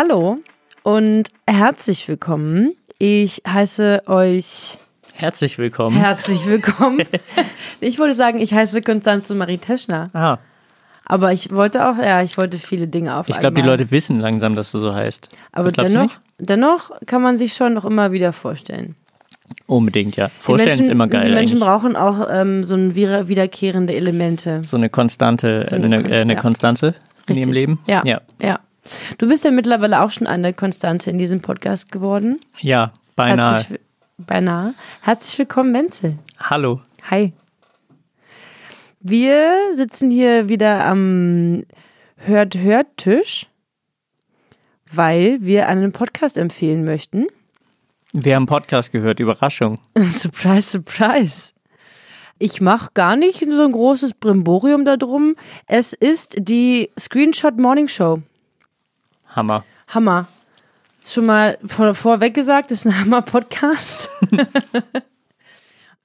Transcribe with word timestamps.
Hallo 0.00 0.38
und 0.84 1.24
herzlich 1.44 2.06
willkommen. 2.06 2.76
Ich 3.00 3.42
heiße 3.44 4.04
euch 4.06 4.78
Herzlich 5.12 5.58
willkommen. 5.58 5.96
herzlich 5.96 6.46
willkommen. 6.46 7.02
ich 7.80 7.98
wollte 7.98 8.14
sagen, 8.14 8.40
ich 8.40 8.54
heiße 8.54 8.80
Konstanze 8.82 9.34
Marie 9.34 9.58
Teschner. 9.58 10.10
ah, 10.12 10.38
Aber 11.04 11.32
ich 11.32 11.50
wollte 11.50 11.84
auch, 11.88 11.98
ja, 11.98 12.22
ich 12.22 12.38
wollte 12.38 12.58
viele 12.58 12.86
Dinge 12.86 13.16
auf 13.16 13.28
ich 13.28 13.40
glaube, 13.40 13.60
die. 13.60 13.62
Leute 13.66 13.90
wissen 13.90 14.20
langsam, 14.20 14.54
dass 14.54 14.70
du 14.70 14.78
so 14.78 14.94
heißt. 14.94 15.30
Aber 15.50 15.72
dennoch, 15.72 16.02
nicht? 16.02 16.20
dennoch 16.38 16.92
kann 17.06 17.20
man 17.20 17.36
sich 17.36 17.54
schon 17.54 17.74
noch 17.74 17.84
immer 17.84 18.12
wieder 18.12 18.32
vorstellen. 18.32 18.94
Unbedingt, 19.66 20.14
ja. 20.14 20.28
Vorstellen 20.38 20.68
Menschen, 20.76 20.84
ist 20.84 20.90
immer 20.92 21.08
geil 21.08 21.26
Die 21.26 21.32
Menschen 21.34 21.60
eigentlich. 21.60 21.68
brauchen 21.68 21.96
auch 21.96 22.24
ähm, 22.30 22.62
so 22.62 22.76
ein 22.76 22.94
wieder- 22.94 23.26
wiederkehrende 23.26 23.94
Elemente. 23.94 24.60
So 24.62 24.76
eine 24.76 24.90
konstante, 24.90 25.64
So 25.68 25.74
eine 25.74 25.86
eine, 25.86 26.02
Kon- 26.02 26.12
äh, 26.12 26.20
eine 26.20 26.34
ja. 26.34 26.40
Konstanze 26.40 26.94
in 27.26 27.34
ihrem. 27.34 27.52
Leben. 27.52 27.78
Ja. 27.88 28.00
ja. 28.04 28.20
ja. 28.40 28.60
Du 29.18 29.28
bist 29.28 29.44
ja 29.44 29.50
mittlerweile 29.50 30.02
auch 30.02 30.10
schon 30.10 30.26
eine 30.26 30.52
Konstante 30.52 31.10
in 31.10 31.18
diesem 31.18 31.40
Podcast 31.40 31.92
geworden. 31.92 32.36
Ja, 32.60 32.92
beinahe. 33.16 33.56
Herzlich, 33.56 33.80
beinahe. 34.18 34.74
Herzlich 35.02 35.38
willkommen, 35.38 35.72
Menzel. 35.72 36.18
Hallo. 36.38 36.80
Hi. 37.10 37.32
Wir 39.00 39.56
sitzen 39.74 40.10
hier 40.10 40.48
wieder 40.48 40.84
am 40.84 41.64
Hört-Hört-Tisch, 42.16 43.46
weil 44.92 45.38
wir 45.40 45.68
einen 45.68 45.92
Podcast 45.92 46.36
empfehlen 46.36 46.84
möchten. 46.84 47.26
Wir 48.12 48.34
haben 48.34 48.42
einen 48.42 48.46
Podcast 48.46 48.90
gehört, 48.90 49.20
Überraschung. 49.20 49.78
surprise, 49.98 50.70
surprise. 50.70 51.52
Ich 52.38 52.60
mache 52.60 52.90
gar 52.94 53.16
nicht 53.16 53.40
so 53.50 53.64
ein 53.64 53.72
großes 53.72 54.14
Brimborium 54.14 54.84
darum. 54.84 55.34
Es 55.66 55.92
ist 55.92 56.36
die 56.38 56.90
Screenshot 56.98 57.58
Morning 57.58 57.88
Show. 57.88 58.22
Hammer. 59.38 59.64
Hammer. 59.86 60.26
Schon 61.00 61.26
mal 61.26 61.58
vor, 61.64 61.94
vorweg 61.94 62.34
gesagt, 62.34 62.72
ist 62.72 62.86
ein 62.86 62.98
Hammer-Podcast. 63.00 64.10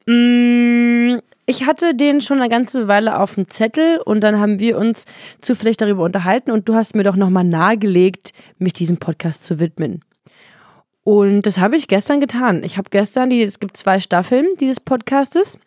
Mm, 0.06 1.20
ich 1.46 1.66
hatte 1.66 1.96
den 1.96 2.20
schon 2.20 2.40
eine 2.40 2.50
ganze 2.50 2.90
Weile 2.90 3.22
auf 3.22 3.36
dem 3.36 3.48
Zettel 3.48 4.02
und 4.04 4.20
dann 4.20 4.38
haben 4.38 4.60
wir 4.60 4.78
uns 4.78 5.06
zufällig 5.40 5.78
darüber 5.78 6.04
unterhalten 6.04 6.52
und 6.52 6.68
du 6.68 6.76
hast 6.76 6.94
mir 6.94 7.06
doch 7.06 7.16
nochmal 7.16 7.46
nahegelegt, 7.46 8.34
mich 8.58 8.74
diesem 8.74 8.98
Podcast 8.98 9.46
zu 9.46 9.62
widmen. 9.62 10.02
Und 11.06 11.44
das 11.44 11.58
habe 11.58 11.78
ich 11.78 11.88
gestern 11.88 12.20
getan. 12.20 12.66
Ich 12.66 12.78
habe 12.78 12.90
gestern, 12.90 13.30
die, 13.30 13.42
es 13.42 13.62
gibt 13.62 13.78
zwei 13.78 14.02
Staffeln 14.02 14.46
dieses 14.60 14.82
Podcastes, 14.82 15.58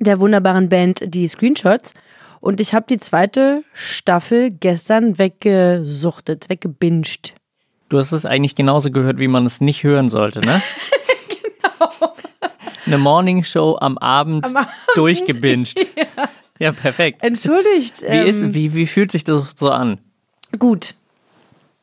der 0.00 0.18
wunderbaren 0.18 0.68
Band 0.68 1.04
Die 1.14 1.28
Screenshots. 1.28 1.94
Und 2.40 2.60
ich 2.60 2.74
habe 2.74 2.86
die 2.88 2.98
zweite 2.98 3.64
Staffel 3.74 4.48
gestern 4.48 5.18
weggesuchtet, 5.18 6.48
weggebinged. 6.48 7.34
Du 7.90 7.98
hast 7.98 8.12
es 8.12 8.24
eigentlich 8.24 8.54
genauso 8.54 8.90
gehört, 8.90 9.18
wie 9.18 9.28
man 9.28 9.44
es 9.44 9.60
nicht 9.60 9.82
hören 9.82 10.08
sollte, 10.08 10.40
ne? 10.40 10.62
genau. 11.28 11.90
Eine 12.86 12.98
Morning 12.98 13.42
Show 13.42 13.76
am 13.80 13.98
Abend, 13.98 14.44
Am 14.46 14.56
Abend, 14.56 14.72
durchgebinged. 14.94 15.86
ja. 16.58 16.72
perfekt. 16.72 17.22
Entschuldigt. 17.22 18.02
Wie, 18.02 18.06
ähm, 18.06 18.26
ist, 18.26 18.54
wie, 18.54 18.74
wie 18.74 18.86
fühlt 18.86 19.12
sich 19.12 19.24
das 19.24 19.54
so 19.56 19.68
an? 19.70 19.98
gut. 20.58 20.94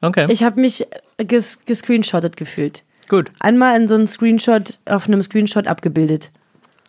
Okay, 0.01 0.27
Ich 0.29 0.43
habe 0.43 0.59
mich 0.61 0.85
ges 1.17 1.63
gescreenshottet 1.65 2.37
gefühlt. 2.37 2.83
gut. 3.09 3.31
Einmal 3.39 3.79
in 3.79 3.87
so 3.87 3.95
einem 3.95 4.07
Screenshot, 4.07 4.77
auf 4.85 5.07
einem 5.07 5.23
Screenshot 5.23 5.67
abgebildet. 5.67 6.31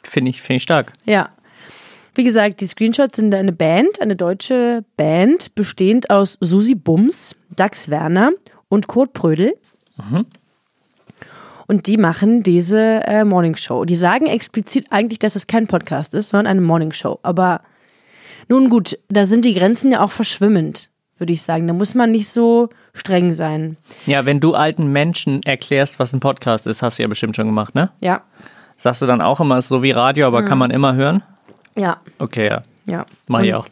Finde 0.02 0.30
ich, 0.30 0.42
finde 0.42 0.56
ich 0.56 0.62
stark. 0.64 0.92
Ja. 1.06 1.30
Wie 2.14 2.24
gesagt, 2.24 2.60
die 2.60 2.66
Screenshots 2.66 3.16
sind 3.16 3.34
eine 3.34 3.52
Band, 3.52 4.00
eine 4.00 4.16
deutsche 4.16 4.84
Band, 4.96 5.54
bestehend 5.54 6.10
aus 6.10 6.36
Susi 6.40 6.74
Bums, 6.74 7.36
Dax 7.54 7.88
Werner 7.90 8.32
und 8.68 8.88
Kurt 8.88 9.12
Prödel. 9.12 9.54
Und 11.66 11.86
die 11.86 11.96
machen 11.96 12.42
diese 12.42 13.06
äh, 13.06 13.24
Morning 13.24 13.56
Show. 13.56 13.84
Die 13.84 13.94
sagen 13.94 14.26
explizit 14.26 14.86
eigentlich, 14.90 15.18
dass 15.18 15.36
es 15.36 15.46
kein 15.46 15.66
Podcast 15.66 16.14
ist, 16.14 16.30
sondern 16.30 16.46
eine 16.46 16.60
Morning 16.60 16.92
Show. 16.92 17.18
Aber 17.22 17.60
nun 18.48 18.70
gut, 18.70 18.98
da 19.08 19.26
sind 19.26 19.44
die 19.44 19.54
Grenzen 19.54 19.92
ja 19.92 20.00
auch 20.00 20.10
verschwimmend, 20.10 20.90
würde 21.18 21.32
ich 21.32 21.42
sagen. 21.42 21.66
Da 21.66 21.74
muss 21.74 21.94
man 21.94 22.10
nicht 22.10 22.28
so 22.28 22.70
streng 22.94 23.30
sein. 23.30 23.76
Ja, 24.06 24.24
wenn 24.24 24.40
du 24.40 24.54
alten 24.54 24.90
Menschen 24.92 25.42
erklärst, 25.42 25.98
was 25.98 26.14
ein 26.14 26.20
Podcast 26.20 26.66
ist, 26.66 26.82
hast 26.82 26.98
du 26.98 27.02
ja 27.02 27.08
bestimmt 27.08 27.36
schon 27.36 27.46
gemacht, 27.46 27.74
ne? 27.74 27.90
Ja, 28.00 28.22
Sagst 28.80 29.02
du 29.02 29.06
dann 29.06 29.20
auch 29.20 29.40
immer, 29.40 29.56
es 29.56 29.64
ist 29.64 29.70
so 29.70 29.82
wie 29.82 29.90
Radio, 29.90 30.28
aber 30.28 30.44
kann 30.44 30.56
man 30.56 30.70
immer 30.70 30.94
hören? 30.94 31.24
Ja, 31.78 31.98
Okay, 32.18 32.48
ja. 32.48 32.62
ja. 32.86 33.06
Mach 33.28 33.42
ich 33.42 33.54
auch. 33.54 33.66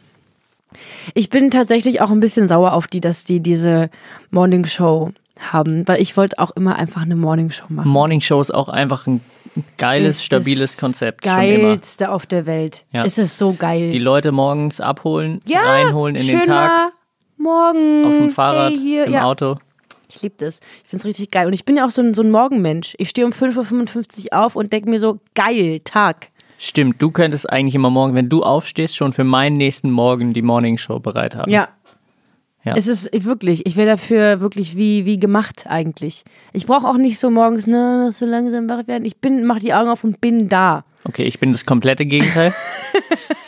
Ich 1.13 1.29
bin 1.29 1.49
tatsächlich 1.49 2.01
auch 2.01 2.11
ein 2.11 2.19
bisschen 2.19 2.47
sauer 2.47 2.73
auf 2.73 2.87
die, 2.87 3.01
dass 3.01 3.23
die 3.23 3.39
diese 3.39 3.89
Morning 4.31 4.65
Show 4.65 5.11
haben, 5.39 5.87
weil 5.87 6.01
ich 6.01 6.17
wollte 6.17 6.39
auch 6.39 6.51
immer 6.51 6.75
einfach 6.75 7.01
eine 7.01 7.15
Morning 7.15 7.51
Show 7.51 7.65
machen. 7.69 7.89
Morning 7.89 8.21
Show 8.21 8.41
ist 8.41 8.53
auch 8.53 8.69
einfach 8.69 9.07
ein 9.07 9.21
geiles, 9.77 10.17
Ist 10.17 10.25
stabiles 10.25 10.71
das 10.73 10.77
Konzept. 10.79 11.23
Geilste 11.23 12.11
auf 12.11 12.25
der 12.25 12.45
Welt. 12.45 12.85
Ja. 12.91 13.05
Es 13.05 13.17
ist 13.17 13.37
so 13.37 13.53
geil. 13.53 13.89
Die 13.89 13.99
Leute 13.99 14.31
morgens 14.31 14.81
abholen, 14.81 15.39
ja, 15.47 15.61
reinholen 15.61 16.15
in 16.15 16.27
den 16.27 16.43
Tag, 16.43 16.91
Morgen. 17.37 18.05
auf 18.05 18.15
dem 18.15 18.29
Fahrrad, 18.29 18.73
hey, 18.73 18.79
hier, 18.79 19.05
im 19.05 19.13
ja. 19.13 19.23
Auto. 19.23 19.57
Ich 20.09 20.21
liebe 20.21 20.35
das. 20.37 20.61
Ich 20.83 20.89
finde 20.89 21.01
es 21.01 21.05
richtig 21.05 21.31
geil. 21.31 21.47
Und 21.47 21.53
ich 21.53 21.65
bin 21.65 21.75
ja 21.75 21.85
auch 21.85 21.91
so 21.91 22.01
ein, 22.01 22.13
so 22.13 22.21
ein 22.21 22.31
Morgenmensch. 22.31 22.95
Ich 22.97 23.09
stehe 23.09 23.25
um 23.25 23.33
5.55 23.33 24.31
Uhr 24.31 24.45
auf 24.45 24.55
und 24.55 24.71
denke 24.71 24.89
mir 24.89 24.99
so, 24.99 25.19
geil, 25.35 25.81
Tag. 25.83 26.29
Stimmt, 26.57 27.01
du 27.01 27.11
könntest 27.11 27.49
eigentlich 27.49 27.75
immer 27.75 27.89
morgen, 27.89 28.15
wenn 28.15 28.29
du 28.29 28.43
aufstehst, 28.43 28.95
schon 28.95 29.13
für 29.13 29.23
meinen 29.23 29.57
nächsten 29.57 29.91
Morgen 29.91 30.33
die 30.33 30.41
Morning 30.41 30.77
Show 30.77 30.99
bereit 30.99 31.35
haben. 31.35 31.51
Ja. 31.51 31.69
Ja. 32.63 32.75
Es 32.75 32.87
ist 32.87 33.07
ich- 33.13 33.23
wirklich, 33.25 33.65
ich 33.65 33.77
wäre 33.77 33.87
dafür 33.91 34.41
wirklich 34.41 34.75
wie, 34.75 35.05
wie 35.05 35.17
gemacht 35.17 35.65
eigentlich. 35.69 36.25
Ich 36.53 36.65
brauche 36.65 36.87
auch 36.87 36.97
nicht 36.97 37.17
so 37.19 37.29
morgens, 37.29 37.65
ne, 37.67 38.11
so 38.11 38.25
langsam 38.25 38.67
wach 38.67 38.87
werden. 38.87 39.05
Ich 39.05 39.17
bin, 39.17 39.45
mach 39.45 39.59
die 39.59 39.73
Augen 39.73 39.89
auf 39.89 40.03
und 40.03 40.19
bin 40.19 40.49
da. 40.49 40.83
Okay, 41.05 41.23
ich 41.23 41.39
bin 41.39 41.51
das 41.53 41.65
komplette 41.65 42.05
Gegenteil. 42.05 42.53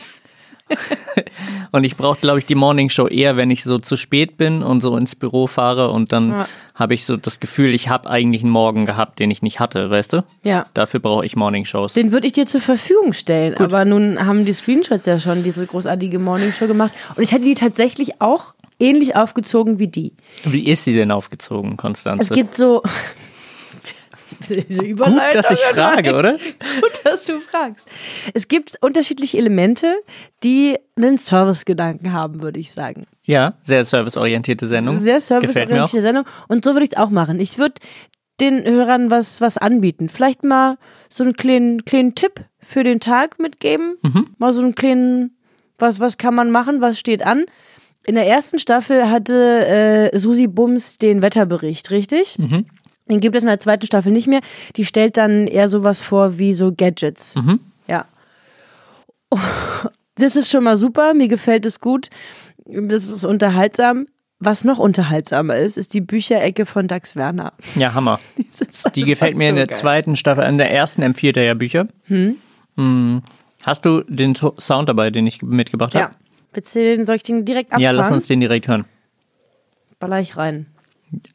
und 1.72 1.84
ich 1.84 1.96
brauche, 1.98 2.20
glaube 2.20 2.40
ich, 2.40 2.46
die 2.46 2.56
Morning 2.56 2.90
Show 2.90 3.08
eher, 3.08 3.38
wenn 3.38 3.52
ich 3.52 3.64
so 3.64 3.80
zu 3.80 3.96
spät 3.96 4.38
bin 4.38 4.64
und 4.64 4.82
so 4.82 4.96
ins 4.98 5.16
Büro 5.16 5.48
fahre 5.48 5.90
und 5.92 6.12
dann 6.12 6.30
Ja. 6.32 6.48
habe 6.76 6.94
ich 6.94 7.06
so 7.06 7.18
das 7.18 7.40
Gefühl, 7.40 7.74
ich 7.74 7.90
habe 7.90 8.10
eigentlich 8.10 8.44
einen 8.44 8.52
Morgen 8.52 8.86
gehabt, 8.86 9.20
den 9.20 9.32
ich 9.32 9.42
nicht 9.42 9.60
hatte, 9.60 9.90
weißt 9.90 10.14
du? 10.14 10.22
Ja. 10.44 10.66
Dafür 10.74 11.00
brauche 11.00 11.26
ich 11.26 11.36
Morning 11.36 11.66
Shows. 11.66 11.94
Den 11.94 12.12
würde 12.12 12.28
ich 12.28 12.34
dir 12.34 12.46
zur 12.46 12.62
Verfügung 12.62 13.14
stellen. 13.14 13.56
Aber 13.58 13.86
nun 13.86 14.26
haben 14.26 14.46
die 14.46 14.54
Screenshots 14.54 15.06
ja 15.06 15.20
schon 15.20 15.44
diese 15.44 15.66
großartige 15.66 16.20
Morning 16.20 16.54
Show 16.54 16.68
gemacht. 16.68 16.94
Und 17.16 17.24
ich 17.24 17.32
hätte 17.32 17.46
die 17.46 17.56
tatsächlich 17.56 18.22
auch 18.22 18.54
ähnlich 18.80 19.16
aufgezogen 19.16 19.78
wie 19.80 19.88
die. 19.88 20.14
Wie 20.46 20.66
ist 20.68 20.86
sie 20.86 20.94
denn 20.94 21.12
aufgezogen, 21.12 21.76
Konstanze? 21.78 22.24
Es 22.24 22.30
gibt 22.38 22.56
so. 22.56 22.82
Diese 24.48 24.94
Gut, 24.94 25.34
dass 25.34 25.52
ich 25.52 25.60
frage, 25.60 26.16
oder? 26.16 26.34
Gut, 26.34 27.02
dass 27.04 27.26
du 27.26 27.40
fragst. 27.40 27.86
Es 28.34 28.48
gibt 28.48 28.78
unterschiedliche 28.82 29.38
Elemente, 29.38 29.94
die 30.44 30.78
einen 30.96 31.18
Servicegedanken 31.18 32.14
haben, 32.14 32.42
würde 32.42 32.60
ich 32.60 32.72
sagen. 32.72 33.06
Ja, 33.24 33.54
sehr 33.62 33.86
serviceorientierte 33.86 34.68
Sendung. 34.68 35.00
Sehr 35.00 35.20
serviceorientierte 35.20 36.02
Sendung. 36.02 36.26
Und 36.48 36.66
so 36.66 36.74
würde 36.74 36.86
ich 36.86 36.92
es 36.92 36.98
auch 36.98 37.10
machen. 37.10 37.40
Ich 37.40 37.58
würde 37.58 37.76
den 38.40 38.64
Hörern 38.64 39.12
was, 39.12 39.42
was 39.42 39.58
anbieten. 39.58 40.10
Vielleicht 40.10 40.44
mal 40.44 40.78
so 41.14 41.24
einen 41.24 41.34
kleinen, 41.34 41.86
kleinen 41.86 42.16
Tipp 42.16 42.46
für 42.60 42.84
den 42.84 43.00
Tag 43.00 43.40
mitgeben. 43.40 43.98
Mhm. 44.02 44.28
Mal 44.38 44.54
so 44.54 44.62
einen 44.62 44.76
kleinen, 44.76 45.38
was, 45.78 46.00
was 46.00 46.18
kann 46.18 46.36
man 46.36 46.52
machen, 46.52 46.82
was 46.82 47.00
steht 47.00 47.26
an. 47.26 47.46
In 48.06 48.16
der 48.16 48.26
ersten 48.26 48.60
Staffel 48.60 49.10
hatte 49.10 49.66
äh, 50.14 50.18
Susi 50.18 50.48
Bums 50.48 50.98
den 50.98 51.22
Wetterbericht, 51.22 51.92
richtig? 51.92 52.40
Mhm. 52.40 52.66
Den 53.10 53.20
gibt 53.20 53.36
es 53.36 53.44
in 53.44 53.48
der 53.50 53.60
zweiten 53.60 53.86
Staffel 53.86 54.12
nicht 54.12 54.28
mehr. 54.28 54.42
Die 54.76 54.86
stellt 54.86 55.18
dann 55.18 55.48
eher 55.48 55.68
sowas 55.68 56.02
vor 56.02 56.38
wie 56.38 56.54
so 56.54 56.72
Gadgets. 56.76 57.36
Mhm. 57.36 57.60
Ja. 57.88 58.06
Das 60.16 60.36
ist 60.36 60.50
schon 60.52 60.66
mal 60.66 60.76
super, 60.76 61.14
mir 61.14 61.30
gefällt 61.30 61.66
es 61.66 61.80
gut. 61.80 62.10
Das 62.66 63.08
ist 63.08 63.24
unterhaltsam. 63.24 64.06
Was 64.40 64.66
noch 64.66 64.78
unterhaltsamer 64.78 65.56
ist, 65.56 65.78
ist 65.78 65.94
die 65.94 66.02
Bücherecke 66.02 66.66
von 66.66 66.90
Dax 66.90 67.16
Werner. 67.16 67.54
Ja, 67.76 67.94
Hammer. 67.94 68.20
Die 68.96 69.04
gefällt 69.04 69.38
mir 69.38 69.48
in 69.48 69.56
so 69.56 69.60
der 69.60 69.68
geil. 69.68 69.78
zweiten 69.78 70.16
Staffel. 70.18 70.44
In 70.44 70.58
der 70.58 70.74
ersten 70.74 71.04
empfiehlt 71.04 71.38
er 71.38 71.44
ja 71.46 71.54
Bücher. 71.54 71.88
Hm. 72.08 73.22
Hast 73.64 73.86
du 73.86 74.02
den 74.10 74.36
Sound 74.36 74.90
dabei, 74.90 75.10
den 75.10 75.26
ich 75.26 75.42
mitgebracht 75.42 75.94
Ja. 75.94 76.02
habe? 76.02 76.16
Willst 76.54 76.76
du 76.76 76.80
den, 76.80 77.06
soll 77.06 77.16
ich 77.16 77.24
den 77.24 77.46
direkt 77.46 77.70
abfahren? 77.72 77.84
Ja, 77.84 77.92
lass 77.92 78.12
uns 78.12 78.28
den 78.28 78.42
direkt 78.42 78.68
hören. 78.68 78.86
Baller 80.00 80.20
ich 80.20 80.36
rein. 80.36 80.66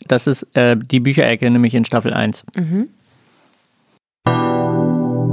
Das 0.07 0.27
ist 0.27 0.43
äh, 0.55 0.77
die 0.77 1.01
Bücherecke, 1.01 1.51
nämlich 1.51 1.75
in 1.75 1.85
Staffel 1.85 2.13
1. 2.13 2.45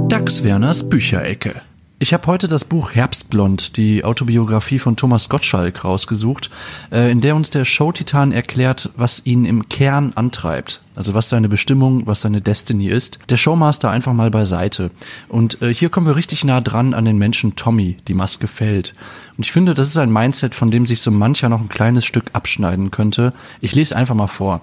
Dax 0.08 0.44
Werners 0.44 0.88
Bücherecke. 0.88 1.62
Ich 2.02 2.12
habe 2.12 2.26
heute 2.26 2.48
das 2.48 2.64
Buch 2.64 2.90
Herbstblond, 2.96 3.76
die 3.76 4.02
Autobiografie 4.02 4.80
von 4.80 4.96
Thomas 4.96 5.28
Gottschalk, 5.28 5.84
rausgesucht, 5.84 6.50
äh, 6.90 7.12
in 7.12 7.20
der 7.20 7.36
uns 7.36 7.50
der 7.50 7.64
Showtitan 7.64 8.32
erklärt, 8.32 8.90
was 8.96 9.24
ihn 9.24 9.44
im 9.44 9.68
Kern 9.68 10.12
antreibt. 10.16 10.80
Also 10.96 11.14
was 11.14 11.28
seine 11.28 11.48
Bestimmung, 11.48 12.04
was 12.08 12.22
seine 12.22 12.40
Destiny 12.40 12.88
ist. 12.88 13.20
Der 13.28 13.36
Showmaster 13.36 13.88
einfach 13.88 14.14
mal 14.14 14.32
beiseite. 14.32 14.90
Und 15.28 15.62
äh, 15.62 15.72
hier 15.72 15.90
kommen 15.90 16.08
wir 16.08 16.16
richtig 16.16 16.42
nah 16.42 16.60
dran 16.60 16.92
an 16.92 17.04
den 17.04 17.18
Menschen 17.18 17.54
Tommy, 17.54 17.98
die 18.08 18.14
Maske 18.14 18.48
fällt. 18.48 18.96
Und 19.36 19.46
ich 19.46 19.52
finde, 19.52 19.72
das 19.72 19.86
ist 19.86 19.96
ein 19.96 20.12
Mindset, 20.12 20.56
von 20.56 20.72
dem 20.72 20.86
sich 20.86 21.00
so 21.02 21.12
mancher 21.12 21.48
noch 21.48 21.60
ein 21.60 21.68
kleines 21.68 22.04
Stück 22.04 22.30
abschneiden 22.32 22.90
könnte. 22.90 23.32
Ich 23.60 23.76
lese 23.76 23.94
einfach 23.94 24.16
mal 24.16 24.26
vor. 24.26 24.60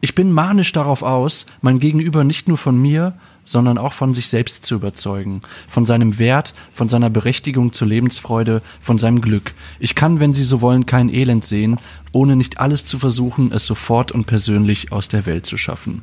Ich 0.00 0.16
bin 0.16 0.32
manisch 0.32 0.72
darauf 0.72 1.04
aus, 1.04 1.46
mein 1.60 1.78
Gegenüber 1.78 2.24
nicht 2.24 2.48
nur 2.48 2.58
von 2.58 2.76
mir, 2.76 3.14
sondern 3.50 3.78
auch 3.78 3.92
von 3.92 4.14
sich 4.14 4.28
selbst 4.28 4.64
zu 4.64 4.74
überzeugen, 4.76 5.42
von 5.68 5.86
seinem 5.86 6.18
Wert, 6.18 6.52
von 6.72 6.88
seiner 6.88 7.10
Berechtigung 7.10 7.72
zur 7.72 7.88
Lebensfreude, 7.88 8.62
von 8.80 8.98
seinem 8.98 9.20
Glück. 9.20 9.52
Ich 9.78 9.94
kann, 9.94 10.20
wenn 10.20 10.34
Sie 10.34 10.44
so 10.44 10.60
wollen, 10.60 10.86
kein 10.86 11.12
Elend 11.12 11.44
sehen, 11.44 11.78
ohne 12.12 12.36
nicht 12.36 12.60
alles 12.60 12.84
zu 12.84 12.98
versuchen, 12.98 13.52
es 13.52 13.66
sofort 13.66 14.12
und 14.12 14.26
persönlich 14.26 14.92
aus 14.92 15.08
der 15.08 15.26
Welt 15.26 15.46
zu 15.46 15.56
schaffen. 15.56 16.02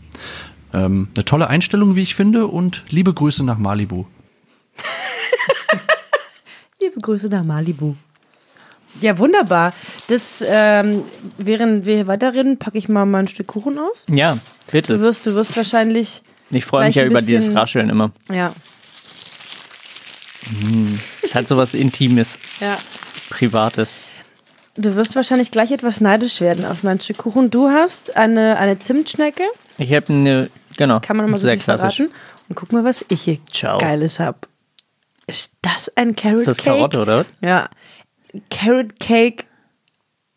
Ähm, 0.74 1.10
eine 1.16 1.26
tolle 1.26 1.48
Einstellung, 1.48 1.96
wie 1.96 2.02
ich 2.04 2.16
finde, 2.16 2.48
und 2.48 2.84
liebe 2.90 3.14
Grüße 3.14 3.44
nach 3.44 3.58
Malibu. 3.58 4.06
Liebe 6.80 7.00
Grüße 7.02 7.28
nach 7.28 7.44
Malibu. 7.44 7.96
Ja, 9.02 9.18
wunderbar. 9.20 9.74
Das, 10.08 10.44
ähm, 10.48 11.04
während 11.38 11.86
wir 11.86 11.96
hier 11.96 12.08
weiterreden, 12.08 12.58
packe 12.58 12.78
ich 12.78 12.90
mal, 12.90 13.06
mal 13.06 13.20
ein 13.20 13.28
Stück 13.28 13.48
Kuchen 13.48 13.78
aus. 13.78 14.06
Ja, 14.10 14.36
Du 14.36 14.72
bitte. 14.72 15.00
wirst, 15.00 15.26
du 15.26 15.36
wirst 15.36 15.56
wahrscheinlich, 15.56 16.24
Ich 16.50 16.66
freue 16.66 16.88
mich 16.88 16.96
ja 16.96 17.04
über 17.06 17.22
dieses 17.22 17.46
bisschen- 17.48 17.58
Rascheln 17.58 17.90
immer. 17.90 18.12
ja, 18.32 18.54
Es 21.24 21.36
hat 21.36 21.48
sowas 21.48 21.74
Intimes, 21.74 22.38
ja. 22.60 22.78
Privates. 23.30 24.00
Du 24.76 24.96
wirst 24.96 25.16
wahrscheinlich 25.16 25.52
gleich 25.52 25.72
etwas 25.72 26.02
neidisch 26.02 26.40
werden 26.40 26.64
auf 26.64 26.84
mein 26.84 27.00
Stück 27.02 27.18
Kuchen. 27.18 27.50
Du 27.50 27.70
hast 27.70 28.16
eine, 28.16 28.58
eine 28.58 28.78
Zimtschnecke. 28.80 29.44
Ich 29.78 29.92
habe 29.92 30.14
eine, 30.14 30.50
genau, 30.78 31.00
Das 31.00 31.08
kann 31.08 31.18
man 31.18 31.26
nochmal 31.26 31.40
so 31.40 31.48
sehr 31.48 31.58
klassisch. 31.58 31.98
verraten. 31.98 32.14
Und 32.48 32.56
guck 32.56 32.72
mal, 32.72 32.84
was 32.84 33.04
ich 33.10 33.24
hier 33.24 33.40
Ciao. 33.52 33.78
Geiles 33.80 34.20
hab. 34.20 34.48
Ist 35.26 35.54
das 35.62 35.92
ein 35.98 36.16
Carrot 36.16 36.40
Ist 36.42 36.48
das 36.48 36.58
Cake? 36.60 36.70
Karotte, 36.78 37.02
oder? 37.02 37.26
Ja. 37.42 37.70
Carrot 38.50 39.00
Cake 39.00 39.46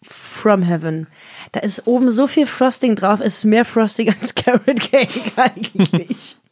from 0.03 0.63
Heaven. 0.63 1.07
Da 1.53 1.61
ist 1.61 1.87
oben 1.87 2.11
so 2.11 2.27
viel 2.27 2.47
Frosting 2.47 2.95
drauf. 2.95 3.21
Es 3.21 3.39
ist 3.39 3.45
mehr 3.45 3.65
Frosting 3.65 4.15
als 4.21 4.35
Carrot 4.35 4.81
Cake 4.81 5.33
eigentlich. 5.37 6.37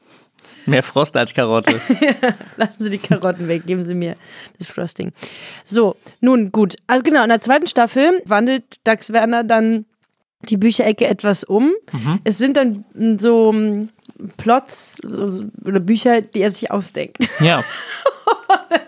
Mehr 0.67 0.83
Frost 0.83 1.17
als 1.17 1.33
Karotte. 1.33 1.81
Lassen 2.59 2.85
Sie 2.85 2.91
die 2.91 2.99
Karotten 2.99 3.49
weg, 3.49 3.65
geben 3.65 3.87
Sie 3.87 3.95
mir 3.95 4.17
das 4.59 4.69
Frosting. 4.69 5.13
So, 5.65 5.97
nun 6.21 6.53
gut. 6.53 6.77
Also 6.87 7.03
genau, 7.03 7.23
in 7.23 7.31
der 7.31 7.41
zweiten 7.41 7.67
Staffel 7.67 8.21
wandelt 8.27 8.87
Dax 8.87 9.11
Werner 9.11 9.45
dann 9.45 9.87
die 10.43 10.59
Bücherecke 10.59 11.07
etwas 11.07 11.43
um. 11.43 11.73
Es 12.25 12.37
sind 12.37 12.59
dann 12.59 12.85
so 13.19 13.51
mm, 13.51 13.89
Plots 14.37 14.99
so, 15.03 15.43
oder 15.65 15.81
Bücher, 15.81 16.21
die 16.21 16.43
er 16.43 16.51
sich 16.51 16.71
ausdenkt. 16.71 17.17
ja, 17.41 17.65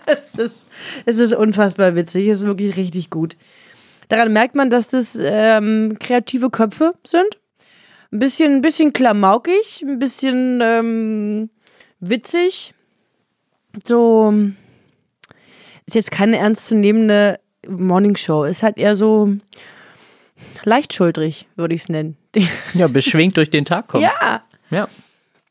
es, 0.05 0.35
ist, 0.35 0.67
es 1.05 1.17
ist 1.17 1.33
unfassbar 1.33 1.95
witzig. 1.95 2.27
Es 2.27 2.39
ist 2.39 2.45
wirklich 2.45 2.77
richtig 2.77 3.09
gut. 3.09 3.35
Daran 4.11 4.33
merkt 4.33 4.55
man, 4.55 4.69
dass 4.69 4.89
das 4.89 5.17
ähm, 5.21 5.95
kreative 5.97 6.49
Köpfe 6.49 6.95
sind. 7.07 7.39
Ein 8.11 8.19
bisschen, 8.19 8.55
ein 8.55 8.61
bisschen 8.61 8.91
klamaukig, 8.91 9.81
ein 9.87 9.99
bisschen 9.99 10.59
ähm, 10.61 11.49
witzig. 12.01 12.73
So 13.85 14.33
ist 15.85 15.95
jetzt 15.95 16.11
keine 16.11 16.39
ernstzunehmende 16.39 17.39
Morningshow. 17.65 18.43
Ist 18.43 18.63
halt 18.63 18.77
eher 18.77 18.95
so 18.95 19.33
leicht 20.65 20.91
schuldrig, 20.91 21.47
würde 21.55 21.73
ich 21.73 21.83
es 21.83 21.87
nennen. 21.87 22.17
ja, 22.73 22.87
beschwingt 22.87 23.37
durch 23.37 23.49
den 23.49 23.63
Tag 23.63 23.87
kommen. 23.87 24.03
ja. 24.03 24.43
ja. 24.71 24.89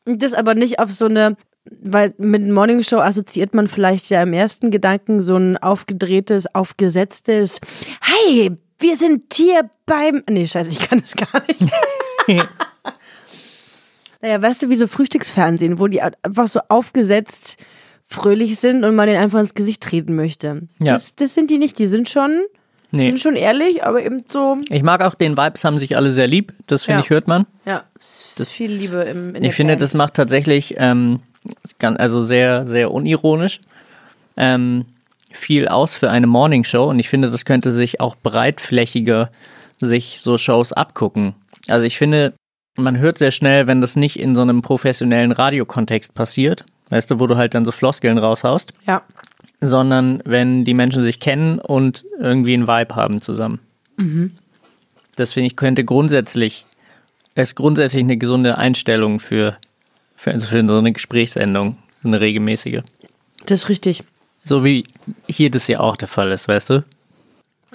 Und 0.05 0.21
Das 0.21 0.35
aber 0.35 0.53
nicht 0.53 0.77
auf 0.77 0.91
so 0.91 1.05
eine, 1.05 1.35
weil 1.69 2.13
mit 2.17 2.47
Morning 2.49 2.81
Show 2.83 2.97
assoziiert 2.97 3.53
man 3.53 3.67
vielleicht 3.67 4.09
ja 4.09 4.23
im 4.23 4.33
ersten 4.33 4.71
Gedanken 4.71 5.19
so 5.19 5.35
ein 5.37 5.57
aufgedrehtes, 5.57 6.53
aufgesetztes, 6.55 7.59
hey, 8.01 8.51
wir 8.79 8.95
sind 8.97 9.31
hier 9.33 9.69
beim, 9.85 10.23
nee, 10.29 10.47
scheiße, 10.47 10.69
ich 10.71 10.79
kann 10.79 11.01
das 11.01 11.15
gar 11.15 11.41
nicht. 11.47 11.71
naja, 14.21 14.41
weißt 14.41 14.63
du, 14.63 14.69
wie 14.69 14.75
so 14.75 14.87
Frühstücksfernsehen, 14.87 15.79
wo 15.79 15.87
die 15.87 16.01
einfach 16.01 16.47
so 16.47 16.59
aufgesetzt 16.69 17.57
fröhlich 18.03 18.59
sind 18.59 18.83
und 18.83 18.95
man 18.95 19.07
den 19.07 19.17
einfach 19.17 19.39
ins 19.39 19.53
Gesicht 19.53 19.81
treten 19.83 20.15
möchte. 20.15 20.63
Ja. 20.79 20.93
Das, 20.93 21.15
das 21.15 21.33
sind 21.33 21.49
die 21.49 21.57
nicht, 21.57 21.79
die 21.79 21.87
sind 21.87 22.09
schon, 22.09 22.41
Nee. 22.93 23.05
sind 23.07 23.19
schon 23.21 23.35
ehrlich, 23.37 23.85
aber 23.85 24.03
eben 24.03 24.23
so, 24.27 24.57
Ich 24.69 24.83
mag 24.83 25.01
auch 25.01 25.15
den 25.15 25.37
Vibes, 25.37 25.63
haben 25.63 25.79
sich 25.79 25.95
alle 25.95 26.11
sehr 26.11 26.27
lieb. 26.27 26.51
Das 26.67 26.83
finde 26.83 26.99
Ja. 26.99 27.03
ich, 27.05 27.09
hört 27.09 27.27
man. 27.27 27.45
ja, 27.65 27.85
es 27.97 28.35
ist 28.37 28.49
viel 28.49 28.69
Liebe 28.71 28.97
im, 29.03 29.33
in 29.33 29.43
Ich 29.45 29.55
finde, 29.55 29.73
Band. 29.73 29.81
das 29.81 29.93
macht 29.93 30.15
tatsächlich, 30.15 30.75
ähm, 30.77 31.19
also 31.79 32.23
sehr, 32.23 32.67
sehr 32.67 32.91
unironisch, 32.91 33.61
ähm, 34.37 34.85
viel 35.31 35.67
aus 35.67 35.95
für 35.95 36.09
eine 36.09 36.27
Morningshow. 36.27 36.89
Und 36.89 36.99
ich 36.99 37.09
finde, 37.09 37.31
das 37.31 37.45
könnte 37.45 37.71
sich 37.71 37.99
auch 37.99 38.15
breitflächiger 38.15 39.29
sich 39.79 40.21
so 40.21 40.37
Shows 40.37 40.73
abgucken. 40.73 41.33
Also 41.67 41.85
ich 41.85 41.97
finde, 41.97 42.33
man 42.77 42.97
hört 42.97 43.17
sehr 43.17 43.31
schnell, 43.31 43.67
wenn 43.67 43.81
das 43.81 43.95
nicht 43.95 44.19
in 44.19 44.35
so 44.35 44.41
einem 44.41 44.61
professionellen 44.61 45.31
Radiokontext 45.31 46.13
passiert, 46.13 46.65
weißt 46.89 47.11
du, 47.11 47.19
wo 47.19 47.27
du 47.27 47.35
halt 47.37 47.53
dann 47.53 47.65
so 47.65 47.71
Floskeln 47.71 48.17
raushaust, 48.17 48.73
Ja, 48.85 49.01
sondern 49.61 50.21
wenn 50.25 50.65
die 50.65 50.73
Menschen 50.73 51.03
sich 51.03 51.19
kennen 51.19 51.59
und 51.59 52.05
irgendwie 52.19 52.53
einen 52.53 52.67
Vibe 52.67 52.95
haben 52.95 53.21
zusammen. 53.21 53.59
Das 55.15 55.33
finde 55.33 55.47
ich 55.47 55.55
könnte 55.55 55.85
grundsätzlich, 55.85 56.65
ist 57.35 57.55
grundsätzlich 57.55 58.03
eine 58.03 58.17
gesunde 58.17 58.57
Einstellung 58.57 59.19
für, 59.19 59.57
für, 60.21 60.31
also 60.31 60.45
für 60.45 60.63
so 60.67 60.77
eine 60.77 60.91
Gesprächssendung, 60.91 61.77
so 62.03 62.07
eine 62.07 62.21
regelmäßige. 62.21 62.81
das 63.47 63.63
ist 63.63 63.69
richtig. 63.69 64.03
So 64.43 64.63
wie 64.63 64.83
hier 65.27 65.49
das 65.49 65.67
ja 65.67 65.79
auch 65.79 65.97
der 65.97 66.07
Fall 66.07 66.31
ist, 66.31 66.47
weißt 66.47 66.69
du? 66.69 66.83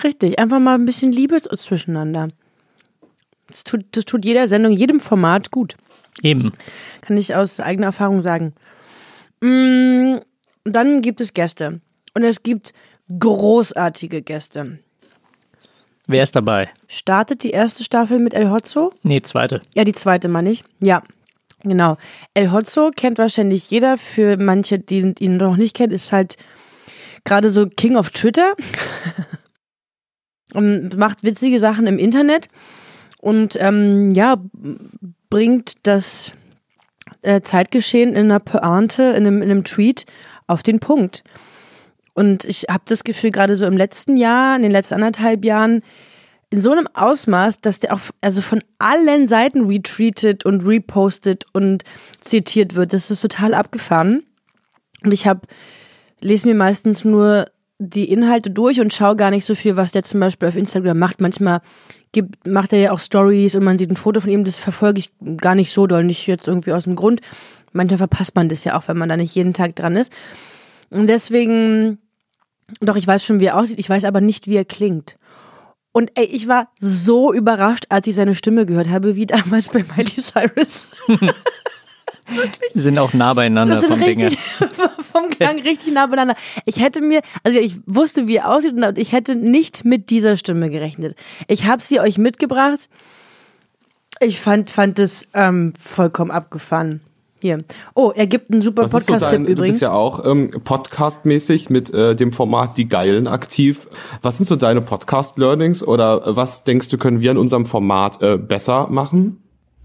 Richtig, 0.05 0.39
einfach 0.39 0.61
mal 0.61 0.75
ein 0.77 0.85
bisschen 0.85 1.13
Liebe 1.13 1.43
zwischeneinander. 1.43 2.29
Das 3.49 3.65
tut, 3.65 3.85
das 3.93 4.05
tut 4.05 4.25
jeder 4.25 4.47
Sendung, 4.47 4.73
jedem 4.73 5.01
Format 5.01 5.51
gut. 5.51 5.77
Eben. 6.23 6.53
Kann 7.01 7.17
ich 7.17 7.35
aus 7.35 7.59
eigener 7.59 7.87
Erfahrung 7.87 8.21
sagen. 8.21 8.53
Mm, 9.41 10.19
Dann 10.65 11.03
gibt 11.03 11.21
es 11.21 11.33
Gäste. 11.33 11.81
Und 12.15 12.23
es 12.23 12.45
gibt 12.45 12.75
großartige 13.19 14.23
Gäste. 14.23 14.79
Wer 16.07 16.23
ist 16.23 16.37
dabei? 16.37 16.71
Startet 16.87 17.43
die 17.43 17.51
erste 17.51 17.83
Staffel 17.83 18.21
mit 18.21 18.35
El 18.35 18.51
Hotzo? 18.51 18.93
Nee, 19.03 19.21
zweite. 19.23 19.63
Ja, 19.75 19.83
die 19.83 19.93
zweite 19.93 20.29
meine 20.29 20.51
ich. 20.53 20.65
Ja, 20.81 21.03
genau. 21.63 21.97
El 22.35 22.53
Hotzo 22.53 22.91
kennt 22.95 23.19
wahrscheinlich 23.19 23.71
jeder. 23.71 23.97
Für 23.99 24.37
manche, 24.37 24.79
die 24.79 25.15
ihn 25.19 25.37
noch 25.37 25.57
nicht 25.57 25.77
kennen, 25.77 25.93
ist 25.93 26.13
halt 26.13 26.37
gerade 27.25 27.51
so 27.51 27.67
King 27.67 27.97
of 27.97 28.11
Twitter. 28.11 28.55
und 30.55 30.97
macht 30.97 31.25
witzige 31.25 31.59
Sachen 31.59 31.87
im 31.87 31.99
Internet. 31.99 32.49
Und 33.21 33.57
ähm, 33.61 34.11
ja, 34.13 34.37
bringt 35.31 35.75
das 35.83 36.35
äh, 37.23 37.41
Zeitgeschehen 37.41 38.11
in 38.11 38.31
einer 38.31 38.41
Pointe, 38.41 39.03
in 39.03 39.27
einem, 39.27 39.43
in 39.43 39.51
einem 39.51 39.65
Tweet 39.65 40.07
auf 40.47 40.63
den 40.63 40.81
Punkt. 40.81 41.25
Und 42.15 42.45
ich 42.45 42.67
habe 42.71 42.85
das 42.87 43.05
Gefühl, 43.05 43.31
gerade 43.31 43.57
so 43.57 43.67
im 43.67 43.77
letzten 43.77 44.17
Jahr, 44.17 44.57
in 44.57 44.63
den 44.63 44.73
letzten 44.73 44.95
anderthalb 44.95 45.45
Jahren, 45.45 45.83
in 46.51 46.61
so 46.61 46.71
einem 46.71 46.89
Ausmaß, 46.95 47.61
dass 47.61 47.81
der 47.81 47.93
auch 47.93 48.01
also 48.21 48.41
von 48.41 48.63
allen 48.79 49.27
Seiten 49.27 49.67
retweetet 49.67 50.45
und 50.45 50.65
repostet 50.65 51.45
und 51.53 51.83
zitiert 52.25 52.77
wird. 52.77 52.93
Das 52.93 53.11
ist 53.11 53.21
total 53.21 53.55
abgefahren. 53.55 54.25
Und 55.03 55.13
ich 55.13 55.27
habe 55.27 55.43
lese 56.21 56.49
mir 56.49 56.55
meistens 56.55 57.05
nur 57.05 57.47
die 57.79 58.11
Inhalte 58.11 58.51
durch 58.51 58.81
und 58.81 58.93
schaue 58.93 59.17
gar 59.17 59.31
nicht 59.31 59.45
so 59.45 59.55
viel, 59.55 59.77
was 59.77 59.93
der 59.93 60.03
zum 60.03 60.21
Beispiel 60.21 60.49
auf 60.49 60.57
Instagram 60.57 60.99
macht. 60.99 61.21
Manchmal 61.21 61.61
gibt, 62.13 62.47
macht 62.47 62.73
er 62.73 62.79
ja 62.79 62.93
auch 62.93 63.01
Stories 63.01 63.55
und 63.55 63.65
man 63.65 63.79
sieht 63.79 63.91
ein 63.91 63.97
Foto 63.97 64.21
von 64.21 64.31
ihm. 64.31 64.45
Das 64.45 64.59
verfolge 64.59 65.01
ich 65.01 65.11
gar 65.37 65.55
nicht 65.55 65.73
so 65.73 65.87
doll, 65.87 66.05
nicht 66.05 66.27
jetzt 66.27 66.49
irgendwie 66.49 66.73
aus 66.73 66.85
dem 66.85 66.97
Grund. 66.97 67.21
Manchmal 67.73 67.99
verpasst 67.99 68.35
man 68.35 68.49
das 68.49 68.65
ja 68.65 68.79
auch, 68.79 68.89
wenn 68.89 68.97
man 68.97 69.09
da 69.09 69.17
nicht 69.17 69.35
jeden 69.35 69.53
Tag 69.53 69.77
dran 69.77 69.97
ist. 69.97 70.11
Und 70.91 71.09
deswegen, 71.09 71.99
doch, 72.81 72.97
ich 72.97 73.07
weiß 73.07 73.25
schon, 73.25 73.41
wie 73.41 73.47
er 73.47 73.59
aussieht. 73.59 73.79
Ich 73.79 73.91
weiß 73.91 74.05
aber 74.05 74.23
nicht, 74.23 74.47
wie 74.47 74.57
er 74.57 74.65
klingt. 74.65 75.19
Und 75.97 76.11
ey, 76.15 76.27
ich 76.27 76.47
war 76.47 76.69
so 76.79 77.33
überrascht, 77.33 77.87
als 77.89 78.07
ich 78.07 78.15
seine 78.15 78.35
Stimme 78.35 78.67
gehört 78.67 78.91
habe, 78.91 79.17
wie 79.17 79.25
damals 79.25 79.71
bei 79.71 79.83
Miley 79.83 80.21
Cyrus. 80.21 80.89
Die 82.75 82.81
sind 82.81 82.99
auch 82.99 83.15
nah 83.15 83.33
beieinander 83.33 83.81
vom 83.81 84.03
richtig, 84.03 84.39
vom 85.11 85.31
Klang 85.31 85.61
richtig 85.61 85.95
nah 85.95 86.05
beieinander. 86.05 86.37
Ich 86.67 86.83
hätte 86.83 87.01
mir, 87.01 87.23
also 87.45 87.59
ich 87.59 87.77
wusste, 87.87 88.29
wie 88.29 88.37
er 88.37 88.51
aussieht 88.51 88.75
und 88.75 88.99
ich 88.99 89.13
hätte 89.13 89.37
nicht 89.37 89.87
mit 89.87 90.11
dieser 90.11 90.37
Stimme 90.37 90.69
gerechnet. 90.69 91.17
Ich 91.49 91.65
habe 91.65 91.81
sie 91.81 91.99
euch 91.99 92.19
mitgebracht. 92.19 92.91
Ich 94.21 94.39
fand, 94.39 94.69
fand 94.69 94.99
es 94.99 95.27
ähm, 95.33 95.73
vollkommen 95.83 96.31
abgefahren. 96.31 97.01
Hier. 97.43 97.65
Oh, 97.95 98.13
er 98.15 98.27
gibt 98.27 98.51
einen 98.51 98.63
super 98.63 98.85
ist 98.85 98.93
so 98.93 98.99
Podcast-Tipp 98.99 99.31
dein, 99.31 99.45
du 99.45 99.53
übrigens. 99.53 99.77
bist 99.77 99.83
ja 99.83 99.93
auch 99.93 100.25
ähm, 100.25 100.51
podcastmäßig 100.65 101.69
mit 101.69 101.93
äh, 101.93 102.17
dem 102.17 102.33
Format 102.33 102.79
Die 102.79 102.89
Geilen 102.89 103.27
aktiv. 103.27 103.87
Was 104.23 104.39
sind 104.39 104.47
so 104.47 104.57
deine 104.57 104.81
Podcast-Learnings 104.81 105.87
oder 105.87 106.27
äh, 106.27 106.37
was 106.37 106.65
denkst 106.65 106.89
du, 106.89 106.97
können 106.97 107.21
wir 107.21 107.31
in 107.31 107.37
unserem 107.37 107.67
Format 107.67 108.23
äh, 108.23 108.39
besser 108.39 108.89
machen? 108.89 109.43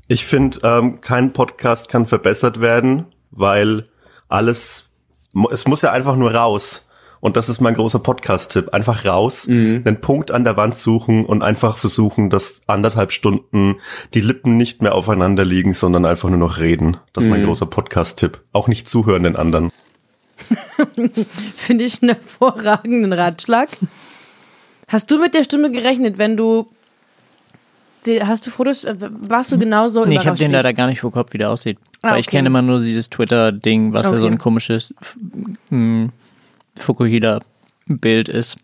Ich 0.07 0.25
finde, 0.25 0.59
ähm, 0.63 1.01
kein 1.01 1.33
Podcast 1.33 1.89
kann 1.89 2.05
verbessert 2.05 2.61
werden, 2.61 3.05
weil 3.31 3.87
alles, 4.29 4.89
es 5.51 5.67
muss 5.67 5.81
ja 5.81 5.91
einfach 5.91 6.15
nur 6.15 6.33
raus. 6.33 6.87
Und 7.21 7.37
das 7.37 7.47
ist 7.49 7.61
mein 7.61 7.75
großer 7.75 7.99
Podcast-Tipp. 7.99 8.73
Einfach 8.73 9.05
raus, 9.05 9.47
einen 9.47 10.01
Punkt 10.01 10.31
an 10.31 10.43
der 10.43 10.57
Wand 10.57 10.75
suchen 10.75 11.25
und 11.25 11.43
einfach 11.43 11.77
versuchen, 11.77 12.29
dass 12.29 12.63
anderthalb 12.67 13.11
Stunden 13.11 13.75
die 14.13 14.21
Lippen 14.21 14.57
nicht 14.57 14.81
mehr 14.81 14.95
aufeinander 14.95 15.45
liegen, 15.45 15.71
sondern 15.73 16.05
einfach 16.05 16.29
nur 16.29 16.39
noch 16.39 16.57
reden. 16.57 16.97
Das 17.13 17.25
ist 17.25 17.29
mein 17.29 17.43
großer 17.45 17.67
Podcast-Tipp. 17.67 18.41
Auch 18.51 18.67
nicht 18.67 18.89
zuhören 18.89 19.23
den 19.23 19.35
anderen. 19.35 19.71
Finde 21.55 21.83
ich 21.83 22.01
einen 22.01 22.15
hervorragenden 22.15 23.13
Ratschlag. 23.13 23.69
Hast 24.87 25.09
du 25.11 25.19
mit 25.19 25.33
der 25.33 25.43
Stimme 25.43 25.71
gerechnet, 25.71 26.17
wenn 26.17 26.35
du. 26.35 26.67
Hast 28.23 28.47
du 28.47 28.49
Fotos? 28.49 28.83
äh, 28.83 28.95
Warst 28.99 29.51
du 29.51 29.59
genauso 29.59 30.03
Nee, 30.05 30.15
ich 30.17 30.25
habe 30.25 30.35
den 30.35 30.51
leider 30.51 30.73
gar 30.73 30.87
nicht 30.87 31.01
vor 31.01 31.11
Kopf, 31.11 31.33
wie 31.33 31.37
der 31.37 31.51
aussieht. 31.51 31.77
Ah, 32.01 32.13
Weil 32.13 32.19
ich 32.19 32.27
okay. 32.27 32.37
kenne 32.37 32.47
immer 32.47 32.63
nur 32.63 32.79
dieses 32.81 33.11
Twitter-Ding, 33.11 33.93
was 33.93 34.07
ja 34.09 34.17
so 34.17 34.25
Okay. 34.25 34.33
ein 34.33 34.37
komisches 34.39 34.91
mm, 35.69 36.05
Fukuhida-Bild 36.77 38.29
ist, 38.29 38.57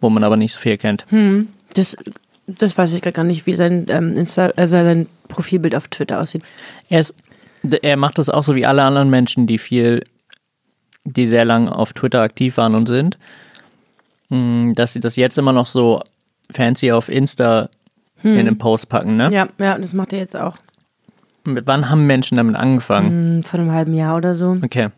wo 0.00 0.10
man 0.10 0.24
aber 0.24 0.36
nicht 0.36 0.52
so 0.52 0.60
viel 0.60 0.76
kennt. 0.76 1.06
Das, 1.74 1.96
das 2.46 2.76
weiß 2.76 2.92
ich 2.94 3.02
gar 3.02 3.24
nicht, 3.24 3.46
wie 3.46 3.54
sein, 3.54 3.86
ähm, 3.88 4.16
Insta 4.16 4.52
also 4.56 4.76
sein 4.76 5.06
Profilbild 5.28 5.74
auf 5.74 5.88
Twitter 5.88 6.20
aussieht. 6.20 6.42
Er, 6.88 7.00
ist, 7.00 7.14
er 7.82 7.96
macht 7.96 8.18
das 8.18 8.28
auch 8.28 8.44
so 8.44 8.54
wie 8.54 8.66
alle 8.66 8.82
anderen 8.82 9.10
Menschen, 9.10 9.46
die 9.46 9.58
viel, 9.58 10.02
die 11.04 11.26
sehr 11.26 11.44
lang 11.44 11.68
auf 11.68 11.92
Twitter 11.92 12.20
aktiv 12.22 12.56
waren 12.56 12.74
und 12.74 12.86
sind, 12.88 13.18
Mm, 14.30 14.72
dass 14.72 14.92
sie 14.92 15.00
das 15.00 15.16
jetzt 15.16 15.38
immer 15.38 15.52
noch 15.52 15.66
so 15.66 16.02
fancy 16.50 16.92
auf 16.92 17.08
Insta 17.08 17.68
in 18.22 18.46
den 18.46 18.56
Post 18.56 18.88
packen, 18.88 19.18
ne? 19.18 19.30
Ja, 19.30 19.48
ja, 19.58 19.76
das 19.78 19.92
macht 19.92 20.14
er 20.14 20.18
jetzt 20.18 20.34
auch. 20.34 20.56
Mit 21.44 21.66
wann 21.66 21.90
haben 21.90 22.06
Menschen 22.06 22.36
damit 22.38 22.56
angefangen? 22.56 23.36
Hm, 23.36 23.42
Vor 23.44 23.60
einem 23.60 23.70
halben 23.70 23.92
Jahr 23.92 24.16
oder 24.16 24.34
so. 24.34 24.56
Okay. 24.64 24.88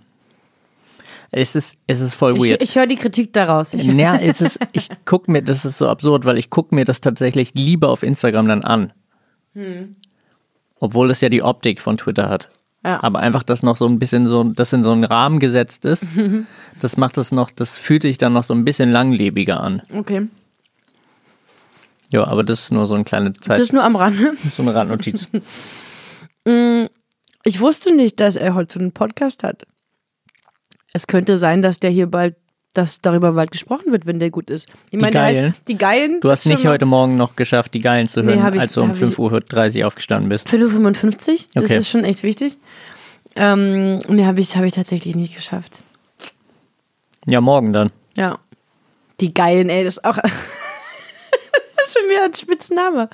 Es 1.38 1.54
ist, 1.54 1.76
es 1.86 2.00
ist 2.00 2.14
voll 2.14 2.34
Ich, 2.36 2.50
weird. 2.50 2.62
ich 2.62 2.76
höre 2.76 2.86
die 2.86 2.96
Kritik 2.96 3.34
daraus. 3.34 3.74
Ich, 3.74 3.84
Ja, 3.84 4.16
es 4.20 4.40
ist, 4.40 4.58
ich 4.72 4.88
guck 5.04 5.28
mir, 5.28 5.42
das 5.42 5.66
ist 5.66 5.76
so 5.76 5.86
absurd, 5.86 6.24
weil 6.24 6.38
ich 6.38 6.48
gucke 6.48 6.74
mir 6.74 6.86
das 6.86 7.02
tatsächlich 7.02 7.52
lieber 7.52 7.90
auf 7.90 8.02
Instagram 8.02 8.48
dann 8.48 8.64
an. 8.64 8.94
Obwohl 10.80 11.10
es 11.10 11.20
ja 11.20 11.28
die 11.28 11.42
Optik 11.42 11.82
von 11.82 11.98
Twitter 11.98 12.30
hat. 12.30 12.48
Ja. 12.82 13.02
Aber 13.02 13.18
einfach, 13.18 13.42
dass 13.42 13.62
noch 13.62 13.76
so 13.76 13.86
ein 13.86 13.98
bisschen 13.98 14.26
so, 14.26 14.44
das 14.44 14.72
in 14.72 14.82
so 14.82 14.92
einen 14.92 15.04
Rahmen 15.04 15.38
gesetzt 15.38 15.84
ist, 15.84 16.06
das 16.80 16.96
macht 16.96 17.18
es 17.18 17.32
noch, 17.32 17.50
das 17.50 17.76
fühlt 17.76 18.00
sich 18.00 18.16
dann 18.16 18.32
noch 18.32 18.44
so 18.44 18.54
ein 18.54 18.64
bisschen 18.64 18.90
langlebiger 18.90 19.60
an. 19.60 19.82
okay. 19.94 20.28
Ja, 22.08 22.26
aber 22.26 22.44
das 22.44 22.60
ist 22.60 22.72
nur 22.72 22.86
so 22.86 22.94
eine 22.94 23.04
kleine 23.04 23.34
Zeit, 23.34 23.58
Das 23.58 23.72
nur 23.72 23.82
am 23.82 23.96
Rande. 23.96 24.34
so 24.56 24.62
eine 24.62 24.74
Randnotiz. 24.74 25.28
Ich 27.44 27.60
wusste 27.60 27.94
nicht, 27.94 28.20
dass 28.20 28.36
er 28.36 28.54
heute 28.54 28.74
so 28.74 28.80
einen 28.80 28.92
Podcast 28.92 29.42
hat. 29.42 29.66
Es 30.96 31.06
könnte 31.06 31.36
sein, 31.36 31.60
dass 31.60 31.78
der 31.78 31.90
hier 31.90 32.06
bald, 32.06 32.36
dass 32.72 33.02
darüber 33.02 33.32
bald 33.32 33.50
gesprochen 33.50 33.92
wird, 33.92 34.06
wenn 34.06 34.18
der 34.18 34.30
gut 34.30 34.48
ist. 34.48 34.66
Ich 34.90 34.98
Die 34.98 35.10
der 35.10 35.10
heißt- 35.10 35.12
Geilen? 35.40 35.54
Die 35.68 35.76
Geilen. 35.76 36.20
Du 36.22 36.30
hast 36.30 36.46
nicht 36.46 36.64
heute 36.66 36.86
Morgen 36.86 37.16
noch 37.16 37.36
geschafft, 37.36 37.74
die 37.74 37.80
Geilen 37.80 38.06
zu 38.06 38.22
Nee, 38.22 38.36
hören, 38.36 38.54
ich- 38.54 38.60
als 38.62 38.72
du 38.72 38.80
um 38.80 38.88
hab 38.88 38.94
ich- 38.96 39.02
5.30 39.02 39.80
Uhr 39.82 39.86
aufgestanden 39.88 40.30
bist. 40.30 40.48
5.55 40.48 41.32
Uhr, 41.32 41.46
das 41.52 41.64
Okay. 41.64 41.76
ist 41.76 41.90
schon 41.90 42.04
echt 42.04 42.22
wichtig. 42.22 42.56
Ähm, 43.34 43.98
nee, 44.08 44.24
habe 44.24 44.40
ich, 44.40 44.56
hab 44.56 44.64
ich 44.64 44.72
tatsächlich 44.72 45.14
nicht 45.14 45.34
geschafft. 45.36 45.82
Ja, 47.28 47.42
morgen 47.42 47.74
dann. 47.74 47.92
Ja. 48.16 48.38
Die 49.20 49.34
Geilen, 49.34 49.68
ey, 49.68 49.84
das 49.84 49.98
ist 49.98 50.04
auch. 50.06 50.16
das 50.22 51.88
ist 51.88 51.98
schon 51.98 52.08
wieder 52.08 52.24
ein 52.24 52.32
Spitzname. 52.34 53.10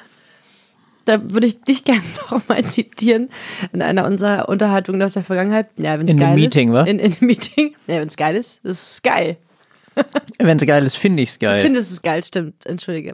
Da 1.04 1.20
würde 1.32 1.46
ich 1.46 1.60
dich 1.62 1.84
gerne 1.84 2.02
noch 2.30 2.48
mal 2.48 2.64
zitieren 2.64 3.28
in 3.72 3.82
einer 3.82 4.04
unserer 4.06 4.48
Unterhaltungen 4.48 5.02
aus 5.02 5.14
der 5.14 5.24
Vergangenheit. 5.24 5.68
Ja, 5.76 5.98
wenn 5.98 6.06
es 6.08 6.14
In 6.14 6.20
geil 6.20 6.28
einem 6.28 6.40
Meeting, 6.40 6.68
ist. 6.68 6.74
wa? 6.74 6.82
In, 6.82 6.98
in 6.98 7.12
einem 7.12 7.26
Meeting. 7.26 7.74
Ja, 7.86 8.00
wenn 8.00 8.08
es 8.08 8.16
geil 8.16 8.36
ist, 8.36 8.60
das 8.62 8.90
ist 8.92 9.02
geil. 9.02 9.36
Wenn 10.38 10.56
es 10.56 10.64
geil 10.64 10.86
ist, 10.86 10.96
finde 10.96 11.22
ich 11.22 11.28
es 11.30 11.38
geil. 11.38 11.56
Ich 11.56 11.62
finde, 11.62 11.80
es 11.80 12.00
geil, 12.00 12.24
stimmt. 12.24 12.64
Entschuldige. 12.64 13.12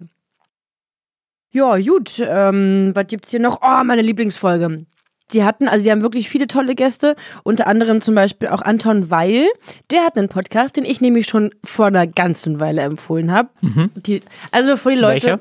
Ja, 1.51 1.77
gut. 1.79 2.23
Ähm, 2.25 2.93
was 2.95 3.07
gibt's 3.09 3.31
hier 3.33 3.41
noch? 3.41 3.61
Oh, 3.63 3.83
meine 3.85 4.03
Lieblingsfolge. 4.03 4.87
Die 5.33 5.43
hatten, 5.45 5.67
also 5.69 5.85
die 5.85 5.91
haben 5.91 6.03
wirklich 6.03 6.29
viele 6.29 6.47
tolle 6.47 6.75
Gäste, 6.75 7.17
unter 7.43 7.67
anderem 7.67 8.01
zum 8.01 8.15
Beispiel 8.15 8.49
auch 8.49 8.63
Anton 8.63 9.11
Weil. 9.11 9.49
Der 9.91 10.05
hat 10.05 10.17
einen 10.17 10.29
Podcast, 10.29 10.77
den 10.77 10.85
ich 10.85 11.01
nämlich 11.01 11.27
schon 11.27 11.51
vor 11.65 11.87
einer 11.87 12.07
ganzen 12.07 12.61
Weile 12.61 12.83
empfohlen 12.83 13.33
habe. 13.33 13.51
Die, 13.97 14.23
also 14.53 14.71
bevor 14.71 14.93
die 14.93 14.99
Leute. 14.99 15.27
Welcher? 15.27 15.41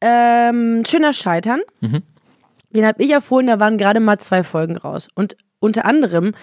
Ähm, 0.00 0.84
Schöner 0.86 1.12
Scheitern. 1.12 1.60
Den 2.70 2.86
habe 2.86 3.02
ich 3.02 3.12
empfohlen, 3.12 3.46
da 3.46 3.60
waren 3.60 3.78
gerade 3.78 4.00
mal 4.00 4.18
zwei 4.18 4.42
Folgen 4.42 4.76
raus. 4.76 5.08
Und 5.14 5.36
unter 5.60 5.84
anderem 5.86 6.34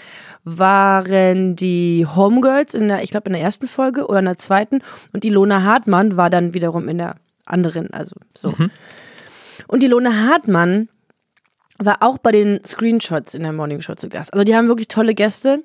waren 0.43 1.55
die 1.55 2.05
Homegirls 2.05 2.73
in 2.73 2.87
der, 2.87 3.03
ich 3.03 3.11
glaube, 3.11 3.27
in 3.27 3.33
der 3.33 3.41
ersten 3.41 3.67
Folge 3.67 4.07
oder 4.07 4.19
in 4.19 4.25
der 4.25 4.37
zweiten 4.37 4.81
und 5.13 5.23
die 5.23 5.29
Lona 5.29 5.63
Hartmann 5.63 6.17
war 6.17 6.29
dann 6.29 6.53
wiederum 6.53 6.89
in 6.89 6.97
der 6.97 7.15
anderen, 7.45 7.91
also 7.93 8.15
so. 8.35 8.49
Und 9.67 9.83
die 9.83 9.87
Lona 9.87 10.11
Hartmann 10.27 10.89
war 11.77 11.97
auch 12.01 12.17
bei 12.17 12.31
den 12.31 12.63
Screenshots 12.65 13.33
in 13.35 13.43
der 13.43 13.53
Morning 13.53 13.81
Show 13.81 13.95
zu 13.95 14.09
Gast. 14.09 14.33
Also 14.33 14.43
die 14.43 14.55
haben 14.55 14.67
wirklich 14.67 14.87
tolle 14.87 15.13
Gäste. 15.13 15.63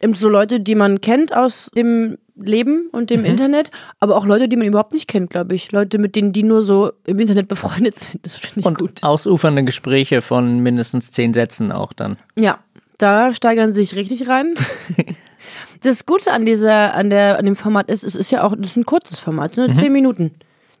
Eben 0.00 0.14
So 0.14 0.28
Leute, 0.28 0.60
die 0.60 0.74
man 0.74 1.00
kennt 1.00 1.34
aus 1.34 1.70
dem 1.76 2.18
Leben 2.36 2.88
und 2.92 3.10
dem 3.10 3.24
Internet, 3.24 3.70
aber 3.98 4.16
auch 4.16 4.24
Leute, 4.24 4.48
die 4.48 4.56
man 4.56 4.66
überhaupt 4.66 4.92
nicht 4.92 5.08
kennt, 5.08 5.30
glaube 5.30 5.56
ich. 5.56 5.72
Leute, 5.72 5.98
mit 5.98 6.14
denen 6.14 6.32
die 6.32 6.44
nur 6.44 6.62
so 6.62 6.92
im 7.04 7.18
Internet 7.18 7.48
befreundet 7.48 7.94
sind. 7.98 8.24
Das 8.24 8.36
finde 8.36 8.60
ich 8.60 8.66
Und 8.66 8.78
gut. 8.78 9.02
ausufernde 9.02 9.64
Gespräche 9.64 10.22
von 10.22 10.60
mindestens 10.60 11.10
zehn 11.10 11.34
Sätzen 11.34 11.72
auch 11.72 11.92
dann. 11.92 12.16
Ja, 12.36 12.60
da 12.98 13.32
steigern 13.32 13.72
sie 13.72 13.82
sich 13.84 13.96
richtig 13.96 14.28
rein. 14.28 14.54
das 15.82 16.06
Gute 16.06 16.32
an 16.32 16.46
dieser, 16.46 16.94
an 16.94 17.10
der, 17.10 17.38
an 17.38 17.44
dem 17.44 17.56
Format 17.56 17.90
ist, 17.90 18.04
es 18.04 18.14
ist 18.14 18.30
ja 18.30 18.44
auch, 18.44 18.54
das 18.56 18.72
ist 18.72 18.76
ein 18.76 18.86
kurzes 18.86 19.18
Format, 19.18 19.56
ne? 19.56 19.72
Zehn 19.74 19.92
Minuten. 19.92 20.32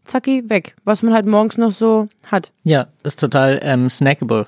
Zacki, 0.04 0.48
weg. 0.48 0.74
Was 0.84 1.02
man 1.02 1.12
halt 1.12 1.26
morgens 1.26 1.58
noch 1.58 1.70
so 1.70 2.08
hat. 2.26 2.52
Ja, 2.62 2.86
ist 3.02 3.20
total 3.20 3.58
ähm, 3.62 3.90
snackable. 3.90 4.46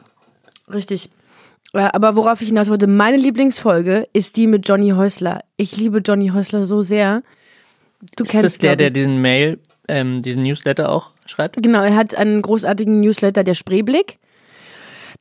Richtig. 0.72 1.10
Äh, 1.72 1.88
Aber 1.92 2.16
worauf 2.16 2.40
ich 2.40 2.48
hinaus 2.48 2.70
wollte, 2.70 2.86
meine 2.86 3.16
Lieblingsfolge 3.16 4.06
ist 4.12 4.36
die 4.36 4.46
mit 4.46 4.68
Johnny 4.68 4.90
Häusler. 4.90 5.40
Ich 5.56 5.76
liebe 5.76 5.98
Johnny 5.98 6.28
Häusler 6.28 6.64
so 6.66 6.82
sehr. 6.82 7.22
Du 8.16 8.24
Ist 8.24 8.30
kennst 8.30 8.44
das 8.44 8.58
der, 8.58 8.76
der 8.76 8.90
diesen 8.90 9.20
Mail, 9.20 9.58
ähm, 9.88 10.22
diesen 10.22 10.42
Newsletter 10.42 10.90
auch 10.90 11.10
schreibt? 11.26 11.62
Genau, 11.62 11.82
er 11.82 11.94
hat 11.96 12.14
einen 12.14 12.42
großartigen 12.42 13.00
Newsletter, 13.00 13.44
der 13.44 13.54
Spreeblick. 13.54 14.18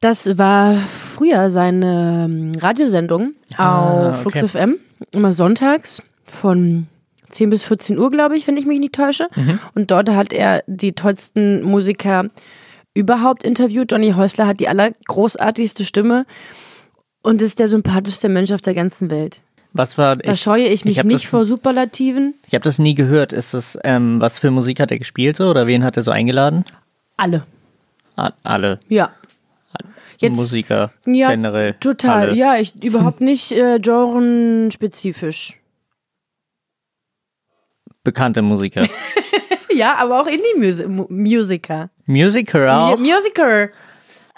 Das 0.02 0.38
war 0.38 0.76
früher 0.76 1.50
seine 1.50 2.26
ähm, 2.30 2.52
Radiosendung 2.58 3.34
Ah, 3.58 4.10
auf 4.12 4.22
Flux 4.22 4.38
okay. 4.42 4.48
FM, 4.48 4.76
immer 5.14 5.34
sonntags 5.34 6.02
von 6.24 6.88
10 7.32 7.50
bis 7.50 7.64
14 7.64 8.00
Uhr, 8.00 8.10
glaube 8.10 8.38
ich, 8.38 8.48
wenn 8.48 8.56
ich 8.56 8.66
mich 8.66 8.80
nicht 8.80 8.96
täusche. 8.96 9.28
Mhm. 9.36 9.60
Und 9.76 9.92
dort 9.92 10.10
hat 10.10 10.32
er 10.32 10.64
die 10.68 10.94
tollsten 10.94 11.62
Musiker 11.64 12.28
überhaupt 12.94 13.44
interviewt. 13.44 13.92
Johnny 13.92 14.12
Häusler 14.12 14.48
hat 14.48 14.60
die 14.60 14.68
allergroßartigste 14.68 15.84
Stimme 15.86 16.26
und 17.22 17.42
ist 17.42 17.60
der 17.60 17.68
sympathischste 17.68 18.30
Mensch 18.30 18.52
auf 18.52 18.62
der 18.62 18.74
ganzen 18.74 19.10
Welt. 19.10 19.42
Was 19.74 19.98
war. 19.98 20.16
Da 20.16 20.36
scheue 20.36 20.66
ich 20.68 20.84
mich 20.84 20.98
hab 20.98 21.06
nicht 21.06 21.26
das, 21.26 21.30
vor 21.30 21.46
Superlativen. 21.46 22.34
Ich 22.48 22.54
habe 22.56 22.64
das 22.64 22.80
nie 22.80 22.96
gehört. 22.96 23.34
Ist 23.34 23.54
das, 23.54 23.78
ähm, 23.84 24.20
was 24.20 24.40
für 24.40 24.50
Musik 24.52 24.80
hat 24.80 24.92
er 24.92 24.98
gespielt 24.98 25.36
so 25.38 25.48
oder 25.50 25.68
wen 25.68 25.84
hat 25.84 25.96
er 25.96 26.02
so 26.04 26.10
eingeladen? 26.12 26.66
Alle. 27.18 27.46
A- 28.16 28.32
Alle 28.44 28.80
Ja. 28.90 29.12
Jetzt, 30.22 30.36
Musiker 30.36 30.92
Ja, 31.06 31.30
generell. 31.30 31.76
Total, 31.76 32.30
alle. 32.30 32.36
ja, 32.36 32.58
ich 32.60 32.76
überhaupt 32.84 33.22
nicht 33.22 33.54
äh, 33.54 33.80
genrespezifisch. 33.80 35.58
Bekannte 38.04 38.42
Musiker. 38.42 38.86
Ja, 39.80 39.96
aber 39.96 40.22
auch 40.22 40.28
Indie-Musiker. 40.28 41.90
Musiker 42.06 42.80
auch. 42.80 42.98
Musiker. 42.98 43.70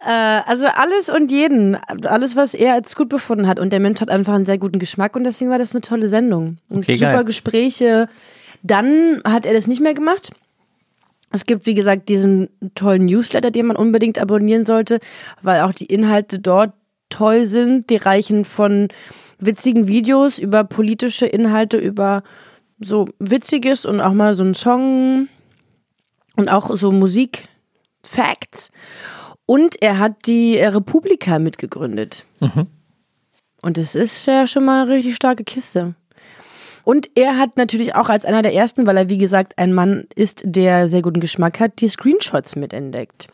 Äh, 0.03 0.41
also 0.45 0.67
alles 0.67 1.09
und 1.09 1.31
jeden. 1.31 1.75
Alles, 2.05 2.35
was 2.35 2.53
er 2.53 2.73
als 2.73 2.95
gut 2.95 3.09
befunden 3.09 3.47
hat. 3.47 3.59
Und 3.59 3.71
der 3.73 3.79
Mensch 3.79 4.01
hat 4.01 4.09
einfach 4.09 4.33
einen 4.33 4.45
sehr 4.45 4.57
guten 4.57 4.79
Geschmack 4.79 5.15
und 5.15 5.23
deswegen 5.23 5.51
war 5.51 5.59
das 5.59 5.73
eine 5.73 5.81
tolle 5.81 6.07
Sendung. 6.07 6.57
Und 6.69 6.83
Okay, 6.83 6.93
super 6.93 7.11
geil. 7.13 7.25
Gespräche. 7.25 8.07
Dann 8.63 9.21
hat 9.23 9.45
er 9.45 9.53
das 9.53 9.67
nicht 9.67 9.81
mehr 9.81 9.93
gemacht. 9.93 10.31
Es 11.31 11.45
gibt, 11.45 11.65
wie 11.65 11.73
gesagt, 11.75 12.09
diesen 12.09 12.49
tollen 12.75 13.05
Newsletter, 13.05 13.51
den 13.51 13.67
man 13.67 13.77
unbedingt 13.77 14.19
abonnieren 14.19 14.65
sollte, 14.65 14.99
weil 15.41 15.61
auch 15.61 15.71
die 15.71 15.85
Inhalte 15.85 16.39
dort 16.39 16.73
toll 17.09 17.45
sind. 17.45 17.89
Die 17.89 17.95
reichen 17.97 18.43
von 18.43 18.89
witzigen 19.39 19.87
Videos 19.87 20.39
über 20.39 20.63
politische 20.63 21.25
Inhalte, 21.25 21.77
über 21.77 22.23
so 22.81 23.07
Witziges 23.19 23.85
und 23.85 24.01
auch 24.01 24.13
mal 24.13 24.35
so 24.35 24.43
ein 24.43 24.53
Song 24.53 25.29
und 26.35 26.49
auch 26.49 26.75
so 26.75 26.91
Musik-Facts. 26.91 28.71
Und 29.45 29.81
er 29.81 29.99
hat 29.99 30.25
die 30.25 30.57
äh, 30.57 30.67
Republika 30.67 31.39
mitgegründet. 31.39 32.25
Und 33.61 33.77
das 33.77 33.95
ist 33.95 34.25
ja 34.25 34.47
schon 34.47 34.65
mal 34.65 34.83
eine 34.83 34.91
richtig 34.91 35.15
starke 35.15 35.43
Kiste. 35.43 35.95
Und 36.83 37.09
er 37.15 37.37
hat 37.37 37.57
natürlich 37.57 37.95
auch 37.95 38.09
als 38.09 38.25
einer 38.25 38.41
der 38.41 38.55
ersten, 38.55 38.87
weil 38.87 38.97
er 38.97 39.09
wie 39.09 39.19
gesagt 39.19 39.57
ein 39.57 39.73
Mann 39.73 40.05
ist, 40.15 40.41
der 40.43 40.89
sehr 40.89 41.03
guten 41.03 41.19
Geschmack 41.19 41.59
hat, 41.59 41.79
die 41.79 41.87
Screenshots 41.87 42.55
mitentdeckt. 42.55 43.27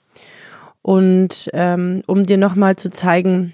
Und 0.81 1.49
ähm, 1.53 2.03
um 2.07 2.25
dir 2.25 2.37
nochmal 2.37 2.75
zu 2.75 2.89
zeigen, 2.89 3.53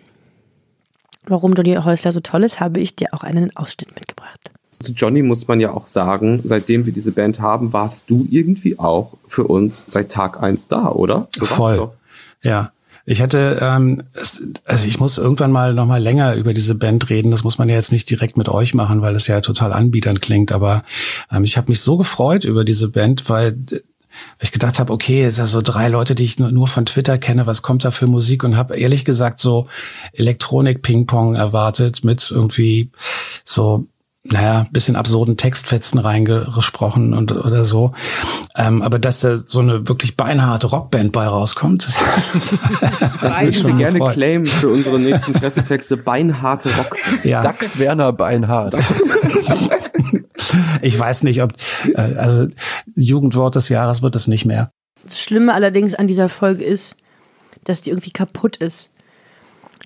warum 1.26 1.54
Johnny 1.54 1.76
Häusler 1.76 2.12
so 2.12 2.22
toll 2.22 2.44
ist, 2.44 2.60
habe 2.60 2.80
ich 2.80 2.96
dir 2.96 3.10
auch 3.12 3.24
einen 3.24 3.56
Ausschnitt 3.56 3.94
mitgebracht. 3.96 4.52
Zu 4.80 4.94
Johnny 4.94 5.22
muss 5.22 5.48
man 5.48 5.60
ja 5.60 5.72
auch 5.72 5.88
sagen, 5.88 6.42
seitdem 6.44 6.86
wir 6.86 6.94
diese 6.94 7.12
Band 7.12 7.40
haben, 7.40 7.74
warst 7.74 8.10
du 8.10 8.28
irgendwie 8.30 8.80
auch 8.80 9.14
für 9.28 9.46
uns 9.46 9.86
seit 9.88 10.12
Tag 10.12 10.42
eins 10.42 10.68
da, 10.68 10.90
oder? 10.90 11.28
Du 11.38 11.46
Voll. 11.46 11.92
Ja. 12.42 12.72
Ich 13.06 13.22
hatte, 13.22 13.60
ähm, 13.62 14.04
es, 14.14 14.42
also 14.64 14.88
ich 14.88 14.98
muss 14.98 15.18
irgendwann 15.18 15.52
mal 15.52 15.74
noch 15.74 15.86
mal 15.86 16.02
länger 16.02 16.36
über 16.36 16.54
diese 16.54 16.74
Band 16.74 17.10
reden. 17.10 17.32
Das 17.32 17.44
muss 17.44 17.58
man 17.58 17.68
ja 17.68 17.76
jetzt 17.76 17.92
nicht 17.92 18.10
direkt 18.10 18.38
mit 18.38 18.48
euch 18.48 18.74
machen, 18.74 19.02
weil 19.02 19.14
das 19.14 19.28
ja 19.28 19.42
total 19.42 19.74
anbietern 19.74 20.22
klingt. 20.22 20.54
Aber 20.54 20.84
ähm, 21.30 21.44
ich 21.44 21.58
habe 21.58 21.70
mich 21.70 21.82
so 21.82 21.98
gefreut 21.98 22.46
über 22.46 22.64
diese 22.64 22.88
Band, 22.88 23.30
weil 23.30 23.58
ich 24.40 24.52
gedacht 24.52 24.80
habe, 24.80 24.94
okay, 24.94 25.24
es 25.24 25.36
sind 25.36 25.48
so 25.48 25.62
drei 25.62 25.88
Leute, 25.88 26.16
die 26.16 26.24
ich 26.24 26.40
nur, 26.40 26.52
nur 26.52 26.68
von 26.68 26.86
Twitter 26.86 27.18
kenne. 27.18 27.46
Was 27.46 27.62
kommt 27.62 27.84
da 27.84 27.92
für 27.92 28.08
Musik? 28.08 28.44
Und 28.44 28.58
habe 28.58 28.78
ehrlich 28.78 29.06
gesagt 29.06 29.40
so 29.40 29.68
Elektronik-Ping-Pong 30.14 31.36
erwartet 31.36 32.04
mit 32.04 32.30
irgendwie 32.32 32.90
so 33.44 33.86
naja, 34.26 34.68
bisschen 34.72 34.96
absurden 34.96 35.36
Textfetzen 35.36 36.00
reingesprochen 36.00 37.14
und 37.14 37.32
oder 37.34 37.66
so. 37.66 37.92
Ähm, 38.56 38.82
aber 38.82 38.98
dass 38.98 39.20
da 39.20 39.38
so 39.38 39.60
eine 39.60 39.88
wirklich 39.90 40.16
beinharte 40.16 40.68
Rockband 40.68 41.12
bei 41.12 41.28
rauskommt, 41.28 41.90
Das 41.90 42.52
würden 43.42 43.68
wir 43.68 43.74
gerne 43.76 44.00
gefreut. 44.00 44.14
claimen 44.14 44.46
für 44.46 44.70
unsere 44.70 44.98
nächsten 45.00 45.34
Pressetexte. 45.34 45.98
Beinharte 45.98 46.70
Rock. 46.78 46.96
Ja, 47.24 47.44
Dax 47.44 47.78
Werner 47.80 48.14
Beinhardt. 48.14 48.76
ich 50.82 50.98
weiß 50.98 51.24
nicht, 51.24 51.42
ob 51.42 51.54
äh, 51.94 52.00
also 52.02 52.48
Jugendwort 52.96 53.56
des 53.56 53.70
Jahres 53.70 54.02
wird 54.02 54.16
es 54.16 54.28
nicht 54.28 54.46
mehr. 54.46 54.72
Das 55.04 55.20
Schlimme 55.20 55.54
allerdings 55.54 55.94
an 55.96 56.08
dieser 56.08 56.30
Folge 56.30 56.64
ist, 56.64 56.96
dass 57.66 57.82
die 57.82 57.90
irgendwie 57.90 58.12
kaputt 58.12 58.58
ist. 58.58 58.90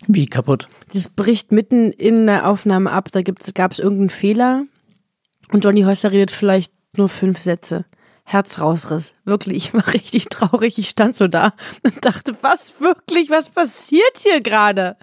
Wie 0.08 0.26
kaputt. 0.26 0.70
Das 0.94 1.10
bricht 1.10 1.52
mitten 1.52 1.92
in 1.92 2.26
der 2.28 2.48
Aufnahme 2.48 2.92
ab. 2.92 3.10
Da 3.12 3.22
gab 3.22 3.72
es 3.72 3.80
irgendeinen 3.80 4.10
Fehler. 4.10 4.64
Und 5.52 5.64
Johnny 5.64 5.84
Häusler 5.84 6.12
redet 6.12 6.32
vielleicht 6.32 6.72
nur 6.96 7.10
fünf 7.10 7.40
Sätze. 7.40 7.86
Herzrausriss. 8.24 9.14
Wirklich, 9.26 9.56
ich 9.68 9.74
war 9.74 9.88
richtig 9.94 10.26
traurig. 10.26 10.78
Ich 10.78 10.90
stand 10.90 11.16
so 11.16 11.28
da 11.28 11.54
und 11.84 12.04
dachte, 12.04 12.34
was 12.42 12.82
wirklich, 12.82 13.30
was 13.30 13.50
passiert 13.50 14.18
hier 14.18 14.42
gerade? 14.42 14.98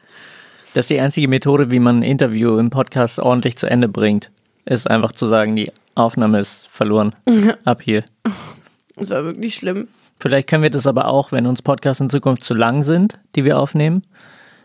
Das 0.75 0.85
ist 0.85 0.91
die 0.91 1.01
einzige 1.01 1.29
Methode, 1.29 1.71
wie 1.71 1.79
man 1.79 2.01
ein 2.01 2.03
Interview 2.03 2.59
im 2.59 2.71
Podcast 2.71 3.21
ordentlich 3.21 3.57
zu 3.57 3.67
Ende 3.67 3.89
bringt. 3.89 4.31
Ist 4.65 4.91
einfach 4.91 5.13
zu 5.13 5.27
sagen, 5.27 5.55
die 5.55 5.71
Aufnahme 5.95 6.41
ist 6.41 6.67
verloren. 6.69 7.15
Ab 7.65 7.83
hier. 7.83 8.05
Das 8.97 9.11
war 9.11 9.25
wirklich 9.25 9.55
schlimm. 9.55 9.89
Vielleicht 10.19 10.49
können 10.49 10.63
wir 10.63 10.71
das 10.71 10.87
aber 10.87 11.09
auch, 11.09 11.33
wenn 11.33 11.47
uns 11.47 11.63
Podcasts 11.63 12.01
in 12.01 12.11
Zukunft 12.11 12.45
zu 12.45 12.55
lang 12.55 12.83
sind, 12.83 13.19
die 13.37 13.45
wir 13.45 13.59
aufnehmen. 13.59 14.03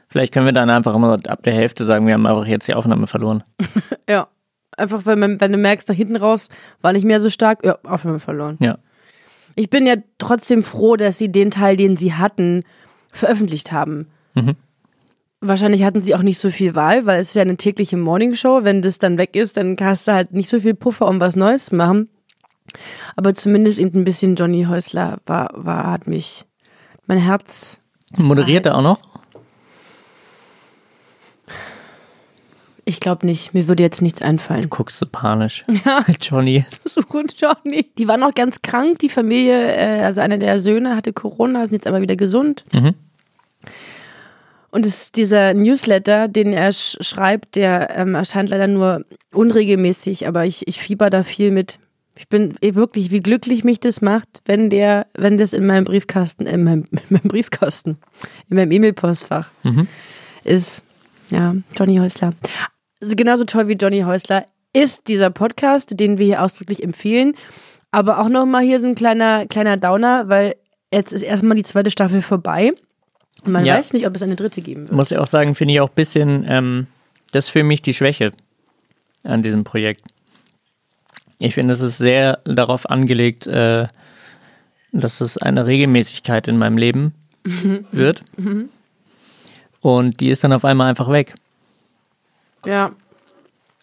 Vielleicht 0.09 0.33
können 0.33 0.45
wir 0.45 0.53
dann 0.53 0.69
einfach 0.69 0.95
immer 0.95 1.19
ab 1.27 1.43
der 1.43 1.53
Hälfte 1.53 1.85
sagen, 1.85 2.07
wir 2.07 2.15
haben 2.15 2.25
einfach 2.25 2.47
jetzt 2.47 2.67
die 2.67 2.73
Aufnahme 2.73 3.07
verloren. 3.07 3.43
Ja. 4.09 4.27
Einfach, 4.75 5.05
wenn, 5.05 5.19
man, 5.19 5.41
wenn 5.41 5.51
du 5.51 5.57
merkst, 5.57 5.89
nach 5.89 5.95
hinten 5.95 6.15
raus 6.15 6.47
war 6.81 6.93
nicht 6.93 7.03
mehr 7.03 7.19
so 7.19 7.29
stark, 7.29 7.65
ja, 7.65 7.77
Aufnahme 7.83 8.19
verloren. 8.19 8.57
Ja. 8.61 8.77
Ich 9.55 9.69
bin 9.69 9.85
ja 9.85 9.95
trotzdem 10.19 10.63
froh, 10.63 10.95
dass 10.95 11.17
sie 11.17 11.29
den 11.31 11.51
Teil, 11.51 11.75
den 11.75 11.97
sie 11.97 12.13
hatten, 12.13 12.63
veröffentlicht 13.11 13.71
haben. 13.71 14.07
Mhm. 14.35 14.55
Wahrscheinlich 15.41 15.83
hatten 15.83 16.01
sie 16.01 16.15
auch 16.15 16.21
nicht 16.21 16.39
so 16.39 16.49
viel 16.49 16.75
Wahl, 16.75 17.05
weil 17.05 17.19
es 17.19 17.29
ist 17.29 17.35
ja 17.35 17.41
eine 17.41 17.57
tägliche 17.57 17.97
Morningshow. 17.97 18.63
Wenn 18.63 18.81
das 18.81 18.99
dann 18.99 19.17
weg 19.17 19.35
ist, 19.35 19.57
dann 19.57 19.75
hast 19.79 20.07
du 20.07 20.13
halt 20.13 20.31
nicht 20.33 20.49
so 20.49 20.59
viel 20.59 20.75
Puffer, 20.75 21.07
um 21.07 21.19
was 21.19 21.35
Neues 21.35 21.65
zu 21.65 21.75
machen. 21.75 22.09
Aber 23.15 23.33
zumindest 23.33 23.79
eben 23.79 23.99
ein 23.99 24.05
bisschen 24.05 24.35
Johnny 24.35 24.63
Häusler 24.63 25.19
war, 25.25 25.51
war, 25.53 25.91
hat 25.91 26.07
mich, 26.07 26.45
mein 27.05 27.19
Herz, 27.19 27.81
Moderiert 28.17 28.65
er 28.65 28.75
auch 28.75 28.81
noch? 28.81 28.99
Ich 32.89 32.99
glaube 32.99 33.27
nicht, 33.27 33.53
mir 33.53 33.67
würde 33.67 33.83
jetzt 33.83 34.01
nichts 34.01 34.23
einfallen. 34.23 34.67
Guckst 34.69 34.97
so 34.97 35.05
panisch. 35.05 35.63
Johnny. 36.21 36.65
So 36.85 37.01
gut, 37.01 37.35
Johnny. 37.37 37.85
Die 37.99 38.07
war 38.07 38.17
noch 38.17 38.33
ganz 38.33 38.63
krank, 38.63 38.97
die 38.99 39.09
Familie, 39.09 39.75
äh, 39.75 40.03
also 40.03 40.21
einer 40.21 40.39
der 40.39 40.59
Söhne 40.59 40.95
hatte 40.95 41.13
Corona, 41.13 41.67
sind 41.67 41.73
jetzt 41.73 41.87
aber 41.87 42.01
wieder 42.01 42.15
gesund. 42.15 42.63
Mhm. 42.73 42.95
Und 44.71 44.87
es, 44.87 45.11
dieser 45.11 45.53
Newsletter, 45.53 46.27
den 46.27 46.51
er 46.51 46.73
sch 46.73 46.97
schreibt, 47.01 47.55
der 47.55 47.95
ähm, 47.95 48.15
erscheint 48.15 48.49
leider 48.49 48.65
nur 48.65 49.05
unregelmäßig, 49.33 50.27
aber 50.27 50.45
ich, 50.45 50.67
ich 50.67 50.79
fieber 50.79 51.11
da 51.11 51.23
viel 51.23 51.51
mit. 51.51 51.77
Ich 52.17 52.27
bin 52.27 52.55
wirklich, 52.61 53.11
wie 53.11 53.21
glücklich 53.21 53.63
mich 53.63 53.79
das 53.79 54.01
macht, 54.01 54.41
wenn 54.45 54.71
der, 54.71 55.05
wenn 55.13 55.37
das 55.37 55.53
in 55.53 55.67
meinem 55.67 55.85
Briefkasten, 55.85 56.47
in 56.47 56.63
meinem, 56.63 56.85
in 56.91 56.99
meinem 57.09 57.27
Briefkasten, 57.27 57.97
in 58.49 58.57
meinem 58.57 58.71
E-Mail-Postfach 58.71 59.51
ist. 60.43 60.81
Ja, 61.29 61.55
Johnny 61.77 61.97
Häusler. 61.97 62.33
Also 63.01 63.15
genauso 63.15 63.45
toll 63.45 63.67
wie 63.67 63.73
Johnny 63.73 64.01
Häusler 64.01 64.45
ist 64.73 65.07
dieser 65.07 65.29
Podcast, 65.29 65.99
den 65.99 66.17
wir 66.17 66.25
hier 66.25 66.43
ausdrücklich 66.43 66.83
empfehlen. 66.83 67.35
Aber 67.91 68.19
auch 68.19 68.29
nochmal 68.29 68.63
hier 68.63 68.79
so 68.79 68.87
ein 68.87 68.95
kleiner, 68.95 69.45
kleiner 69.47 69.77
Downer, 69.77 70.29
weil 70.29 70.55
jetzt 70.93 71.11
ist 71.11 71.23
erstmal 71.23 71.55
die 71.57 71.63
zweite 71.63 71.89
Staffel 71.91 72.21
vorbei. 72.21 72.73
Und 73.43 73.51
man 73.53 73.65
Ja. 73.65 73.75
weiß 73.75 73.93
nicht, 73.93 74.05
ob 74.05 74.15
es 74.15 74.21
eine 74.21 74.35
dritte 74.35 74.61
geben 74.61 74.83
wird. 74.83 74.91
Muss 74.91 75.11
ich 75.11 75.17
auch 75.17 75.27
sagen, 75.27 75.55
finde 75.55 75.73
ich 75.73 75.81
auch 75.81 75.89
ein 75.89 75.95
bisschen, 75.95 76.45
ähm, 76.47 76.87
das 77.31 77.45
ist 77.45 77.51
für 77.51 77.63
mich 77.63 77.81
die 77.81 77.93
Schwäche 77.93 78.31
an 79.23 79.41
diesem 79.41 79.63
Projekt. 79.63 80.01
Ich 81.39 81.55
finde, 81.55 81.73
es 81.73 81.81
ist 81.81 81.97
sehr 81.97 82.39
darauf 82.43 82.89
angelegt, 82.89 83.47
äh, 83.47 83.87
dass 84.91 85.21
es 85.21 85.37
eine 85.37 85.65
Regelmäßigkeit 85.65 86.47
in 86.47 86.57
meinem 86.57 86.77
Leben 86.77 87.13
wird. 87.91 88.23
Und 89.81 90.19
die 90.19 90.29
ist 90.29 90.43
dann 90.43 90.51
auf 90.53 90.65
einmal 90.65 90.89
einfach 90.89 91.09
weg. 91.09 91.33
Ja, 92.65 92.91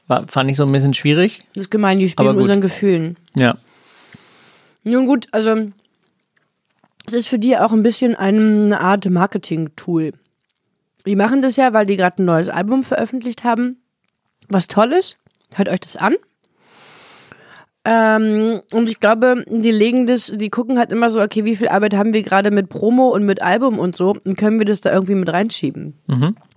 War, 0.07 0.27
fand 0.29 0.51
ich 0.51 0.57
so 0.57 0.65
ein 0.65 0.73
bisschen 0.73 0.95
schwierig. 0.95 1.47
das 1.55 1.63
ist 1.63 1.71
gemein, 1.71 1.99
die 1.99 2.09
spielen 2.09 2.35
mit 2.35 2.43
unseren 2.43 2.61
Gefühlen. 2.61 3.17
Ja. 3.35 3.57
Nun 4.85 5.07
gut, 5.07 5.27
also 5.33 5.73
es 7.07 7.15
ist 7.15 7.29
für 7.29 7.39
die 7.39 7.57
auch 7.57 7.73
ein 7.73 7.83
bisschen 7.83 8.15
eine 8.15 8.81
Art 8.81 9.09
Marketing-Tool. 9.09 10.13
Die 11.07 11.17
machen 11.17 11.43
das 11.43 11.57
ja, 11.57 11.73
weil 11.73 11.87
die 11.87 11.97
gerade 11.97 12.23
ein 12.23 12.27
neues 12.27 12.49
Album 12.49 12.83
veröffentlicht 12.83 13.45
haben. 13.45 13.81
Was 14.49 14.67
toll 14.67 14.93
ist, 14.93 15.19
hört 15.55 15.69
euch 15.69 15.81
das 15.81 15.97
an. 15.97 16.15
Ähm, 17.89 18.63
und 18.73 18.91
ich 18.91 18.99
glaube, 18.99 19.45
die 19.49 19.71
legen 19.71 20.09
das, 20.09 20.33
die 20.35 20.51
gucken 20.51 20.77
halt 20.77 20.91
immer 20.91 21.09
so, 21.09 21.23
okay, 21.23 21.45
wie 21.45 21.55
viel 21.55 21.69
Arbeit 21.69 21.95
haben 21.95 22.13
wir 22.13 22.23
gerade 22.25 22.51
mit 22.51 22.69
Promo 22.69 23.11
und 23.11 23.25
mit 23.25 23.43
Album 23.43 23.79
und 23.79 23.95
so, 23.95 24.17
und 24.25 24.37
können 24.37 24.59
wir 24.59 24.67
das 24.67 24.81
da 24.81 24.93
irgendwie 24.93 25.15
mit 25.15 25.33
reinschieben. 25.33 25.95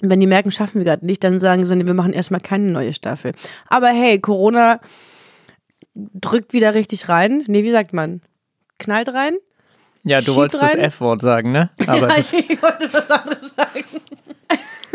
Und 0.01 0.09
wenn 0.09 0.19
die 0.19 0.25
merken, 0.25 0.49
schaffen 0.49 0.79
wir 0.79 0.85
gerade 0.85 1.05
nicht, 1.05 1.23
dann 1.23 1.39
sagen 1.39 1.65
sie, 1.67 1.75
nee, 1.75 1.85
wir 1.85 1.93
machen 1.93 2.13
erstmal 2.13 2.41
keine 2.41 2.71
neue 2.71 2.93
Staffel. 2.93 3.33
Aber 3.67 3.89
hey, 3.89 4.19
Corona 4.19 4.79
drückt 5.93 6.53
wieder 6.53 6.73
richtig 6.73 7.09
rein. 7.09 7.43
Nee, 7.45 7.63
wie 7.63 7.71
sagt 7.71 7.93
man? 7.93 8.21
Knallt 8.79 9.13
rein? 9.13 9.35
Ja, 10.03 10.19
du 10.19 10.25
Schiebt 10.25 10.37
wolltest 10.37 10.63
das 10.63 10.73
rein. 10.75 10.79
F-Wort 10.85 11.21
sagen, 11.21 11.51
ne? 11.51 11.69
Aber 11.87 12.07
ja, 12.09 12.17
das 12.17 12.33
ich 12.33 12.61
wollte 12.61 12.91
was 12.93 13.11
anderes 13.11 13.55
sagen. 13.55 13.85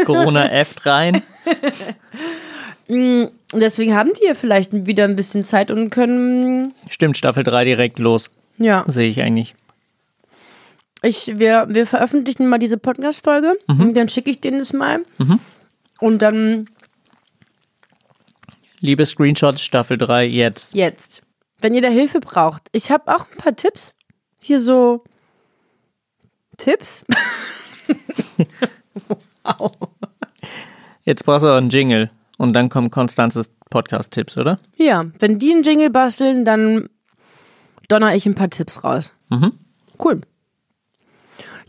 Corona 0.04 0.50
F 0.50 0.84
rein. 0.86 1.22
Deswegen 2.88 3.94
haben 3.94 4.12
die 4.20 4.26
ja 4.26 4.34
vielleicht 4.34 4.86
wieder 4.86 5.04
ein 5.04 5.16
bisschen 5.16 5.44
Zeit 5.44 5.70
und 5.70 5.90
können, 5.90 6.74
Stimmt, 6.90 7.16
Staffel 7.16 7.42
3 7.44 7.64
direkt 7.64 7.98
los. 7.98 8.30
ja. 8.58 8.84
Sehe 8.86 9.08
ich 9.08 9.22
eigentlich. 9.22 9.54
Ich, 11.02 11.38
wir, 11.38 11.66
wir 11.68 11.86
veröffentlichen 11.86 12.48
mal 12.48 12.58
diese 12.58 12.78
Podcast-Folge 12.78 13.58
und 13.68 13.94
dann 13.94 14.08
schicke 14.08 14.30
ich 14.30 14.40
denen 14.40 14.58
das 14.58 14.72
mal. 14.72 15.02
Und 16.00 16.22
dann 16.22 16.68
Liebe 18.80 19.06
Screenshots, 19.06 19.62
Staffel 19.62 19.96
3 19.96 20.26
jetzt. 20.26 20.74
jetzt. 20.74 21.22
Wenn 21.60 21.74
ihr 21.74 21.80
da 21.82 21.88
Hilfe 21.88 22.20
braucht, 22.20 22.68
ich 22.72 22.90
habe 22.90 23.14
auch 23.14 23.26
ein 23.30 23.38
paar 23.38 23.56
Tipps. 23.56 23.96
Hier 24.44 24.60
so 24.60 25.02
Tipps. 26.58 27.06
wow. 29.42 29.72
Jetzt 31.04 31.24
brauchst 31.24 31.44
du 31.44 31.48
auch 31.48 31.56
einen 31.56 31.70
Jingle. 31.70 32.10
Und 32.36 32.52
dann 32.52 32.68
kommen 32.68 32.90
Konstanzes 32.90 33.48
Podcast-Tipps, 33.70 34.36
oder? 34.36 34.58
Ja, 34.76 35.06
wenn 35.18 35.38
die 35.38 35.50
einen 35.50 35.62
Jingle 35.62 35.88
basteln, 35.88 36.44
dann 36.44 36.90
donner 37.88 38.14
ich 38.14 38.26
ein 38.26 38.34
paar 38.34 38.50
Tipps 38.50 38.84
raus. 38.84 39.14
Mhm. 39.30 39.52
Cool. 39.98 40.20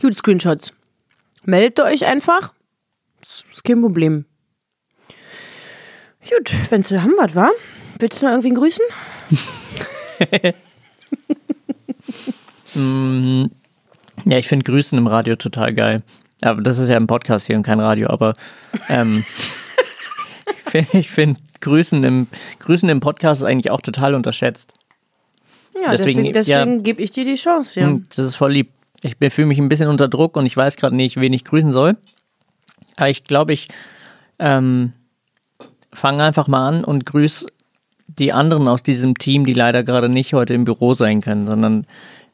Gut, 0.02 0.18
Screenshots. 0.18 0.74
Meldet 1.44 1.80
euch 1.80 2.04
einfach. 2.04 2.52
Das 3.20 3.46
ist 3.50 3.64
kein 3.64 3.80
Problem. 3.80 4.26
Gut, 6.28 6.52
wenn 6.68 6.82
du 6.82 7.02
haben 7.02 7.14
was, 7.16 7.34
war? 7.34 7.52
Willst 8.00 8.20
du 8.20 8.26
noch 8.26 8.32
irgendwen 8.32 8.54
grüßen? 8.54 8.84
Ja, 14.24 14.38
ich 14.38 14.48
finde 14.48 14.64
Grüßen 14.64 14.96
im 14.98 15.06
Radio 15.06 15.36
total 15.36 15.74
geil. 15.74 16.02
Aber 16.42 16.60
das 16.62 16.78
ist 16.78 16.88
ja 16.88 16.96
ein 16.96 17.06
Podcast 17.06 17.46
hier 17.46 17.56
und 17.56 17.62
kein 17.62 17.80
Radio, 17.80 18.10
aber 18.10 18.34
ähm, 18.88 19.24
ich 20.92 21.10
finde 21.10 21.40
Grüßen, 21.60 22.04
im, 22.04 22.26
Grüßen 22.58 22.88
im 22.88 23.00
Podcast 23.00 23.42
ist 23.42 23.48
eigentlich 23.48 23.70
auch 23.70 23.80
total 23.80 24.14
unterschätzt. 24.14 24.72
Ja, 25.74 25.90
Deswegen- 25.92 26.24
deswegen, 26.24 26.32
deswegen, 26.32 26.76
ja. 26.76 26.82
gebe 26.82 27.02
ich 27.02 27.10
dir 27.10 27.24
die 27.24 27.36
Chance, 27.36 27.80
ja. 27.80 27.86
Hm, 27.86 28.02
Das 28.14 28.24
ist 28.24 28.36
voll 28.36 28.52
lieb. 28.52 28.70
Ich 29.02 29.16
fühle 29.32 29.48
mich 29.48 29.58
ein 29.58 29.68
bisschen 29.68 29.88
unter 29.88 30.08
Druck 30.08 30.36
und 30.36 30.46
ich 30.46 30.56
weiß 30.56 30.76
gerade 30.76 30.96
nicht, 30.96 31.18
wen 31.20 31.32
ich 31.32 31.44
grüßen 31.44 31.72
soll. 31.72 31.96
Aber 32.96 33.08
ich 33.10 33.24
glaube, 33.24 33.52
ich 33.52 33.68
ähm, 34.38 34.92
fange 35.92 36.22
einfach 36.22 36.48
mal 36.48 36.66
an 36.68 36.84
und 36.84 37.06
grüße 37.06 37.46
die 38.08 38.32
anderen 38.32 38.68
aus 38.68 38.82
diesem 38.82 39.16
Team, 39.18 39.44
die 39.44 39.52
leider 39.52 39.82
gerade 39.84 40.08
nicht 40.08 40.32
heute 40.34 40.54
im 40.54 40.64
Büro 40.64 40.94
sein 40.94 41.20
können, 41.20 41.46
sondern 41.46 41.86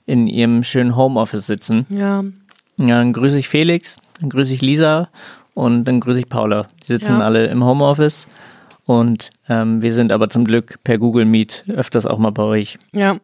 in 0.06 0.26
ihrem 0.26 0.62
schönen 0.62 0.96
Homeoffice 0.96 1.46
sitzen. 1.46 1.86
Ja, 1.90 2.24
Ja, 2.76 2.98
dann 2.98 3.12
grüße 3.12 3.38
ich 3.38 3.48
Felix, 3.48 3.98
dann 4.20 4.28
grüße 4.30 4.52
ich 4.54 4.60
Lisa 4.62 5.08
und 5.54 5.84
dann 5.84 6.00
grüße 6.00 6.18
ich 6.20 6.28
Paula. 6.28 6.66
Die 6.82 6.92
sitzen 6.92 7.18
Ja. 7.18 7.20
alle 7.20 7.46
im 7.46 7.64
Homeoffice 7.64 8.26
und 8.86 9.30
ähm, 9.48 9.80
wir 9.82 9.92
sind 9.92 10.10
aber 10.12 10.28
zum 10.28 10.44
Glück 10.44 10.78
per 10.84 10.98
Google 10.98 11.24
Meet 11.24 11.64
öfters 11.68 12.06
auch 12.06 12.18
mal 12.18 12.30
bei 12.32 12.42
euch. 12.42 12.78
ja. 12.92 13.18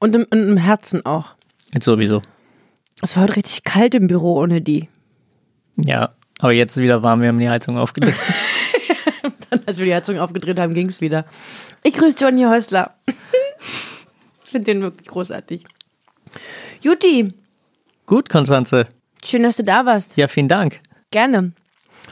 Und 0.00 0.14
im, 0.16 0.26
und 0.30 0.48
im 0.50 0.56
Herzen 0.58 1.06
auch. 1.06 1.30
Jetzt 1.72 1.86
sowieso. 1.86 2.20
Es 3.00 3.16
war 3.16 3.22
heute 3.22 3.36
richtig 3.36 3.64
kalt 3.64 3.94
im 3.94 4.06
Büro 4.06 4.34
ohne 4.38 4.60
die. 4.60 4.88
Ja, 5.76 6.10
aber 6.40 6.52
jetzt 6.52 6.76
ist 6.76 6.82
wieder 6.82 7.02
warm, 7.02 7.20
wir 7.20 7.28
haben 7.28 7.38
die 7.38 7.48
Heizung 7.48 7.78
aufgedreht. 7.78 8.14
Als 9.66 9.78
wir 9.78 9.86
die 9.86 9.94
Heizung 9.94 10.18
aufgedreht 10.18 10.58
haben, 10.60 10.74
ging 10.74 10.88
es 10.88 11.00
wieder. 11.00 11.24
Ich 11.82 11.94
grüße 11.94 12.18
Johnny 12.20 12.42
Häusler. 12.42 12.94
ich 14.44 14.50
finde 14.50 14.64
den 14.72 14.82
wirklich 14.82 15.08
großartig. 15.08 15.64
Juti, 16.88 17.32
Gut, 18.04 18.28
Konstanze. 18.28 18.88
schön, 19.24 19.42
dass 19.42 19.56
du 19.56 19.62
da 19.64 19.86
warst. 19.86 20.18
Ja, 20.18 20.28
vielen 20.28 20.48
Dank. 20.48 20.80
Gerne. 21.10 21.52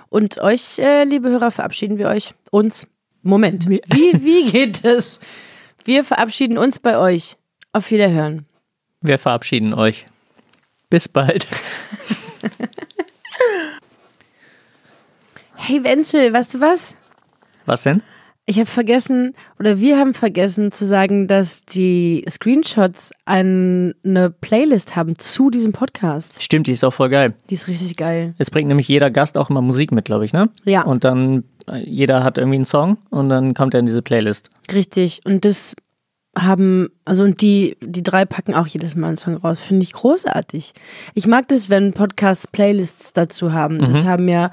Und 0.09 0.39
euch, 0.39 0.79
äh, 0.79 1.05
liebe 1.05 1.29
Hörer, 1.29 1.51
verabschieden 1.51 1.99
wir 1.99 2.09
euch. 2.09 2.33
Uns. 2.51 2.87
Moment. 3.21 3.69
Wie, 3.69 3.83
wie 3.91 4.51
geht 4.51 4.83
es? 4.83 5.21
Wir 5.85 6.05
verabschieden 6.05 6.57
uns 6.57 6.79
bei 6.79 6.97
euch. 6.97 7.37
Auf 7.75 7.91
Wiederhören. 7.91 8.47
Wir 9.03 9.19
verabschieden 9.19 9.75
euch. 9.75 10.07
Bis 10.89 11.07
bald. 11.07 11.47
Hey 15.55 15.85
Wenzel, 15.85 16.33
weißt 16.33 16.55
du 16.55 16.61
was? 16.61 16.97
Was 17.67 17.85
denn? 17.85 18.03
Ich 18.45 18.57
habe 18.57 18.67
vergessen, 18.67 19.35
oder 19.61 19.79
wir 19.79 19.99
haben 19.99 20.15
vergessen 20.15 20.73
zu 20.73 20.85
sagen, 20.85 21.29
dass 21.29 21.63
die 21.63 22.25
Screenshots 22.29 23.13
ein, 23.25 23.95
eine 24.05 24.31
Playlist 24.31 24.97
haben 24.97 25.17
zu 25.17 25.49
diesem 25.49 25.73
Podcast. 25.73 26.43
Stimmt, 26.43 26.67
die 26.67 26.73
ist 26.73 26.83
auch 26.83 26.93
voll 26.93 27.09
geil. 27.09 27.35
Die 27.51 27.55
ist 27.55 27.69
richtig 27.69 27.97
geil. 27.97 28.35
Es 28.39 28.51
bringt 28.51 28.67
nämlich 28.67 28.89
jeder 28.89 29.13
Gast 29.13 29.39
auch 29.39 29.49
immer 29.49 29.63
Musik 29.63 29.93
mit, 29.93 30.07
glaube 30.07 30.25
ich, 30.25 30.33
ne? 30.33 30.51
Ja. 30.65 30.83
Und 30.83 31.05
dann, 31.05 31.45
äh, 31.69 31.89
jeder 31.89 32.25
hat 32.25 32.37
irgendwie 32.37 32.57
einen 32.57 32.65
Song 32.65 32.99
und 33.11 33.29
dann 33.29 33.55
kommt 33.55 33.75
er 33.75 33.81
in 33.81 33.87
diese 33.87 34.03
Playlist. 34.03 34.51
Richtig. 34.75 35.21
Und 35.25 35.45
das 35.45 35.77
haben, 36.37 36.89
also 37.05 37.23
und 37.23 37.43
die, 37.43 37.77
die 37.81 38.03
drei 38.03 38.25
packen 38.25 38.55
auch 38.55 38.67
jedes 38.67 38.97
Mal 38.97 39.09
einen 39.09 39.17
Song 39.19 39.37
raus. 39.37 39.61
Finde 39.61 39.85
ich 39.85 39.93
großartig. 39.93 40.73
Ich 41.15 41.29
mag 41.29 41.47
das, 41.47 41.71
wenn 41.71 41.93
Podcasts 41.93 42.49
Playlists 42.49 43.13
dazu 43.13 43.53
haben. 43.53 43.79
Das 43.79 44.05
haben 44.05 44.29
ja 44.29 44.51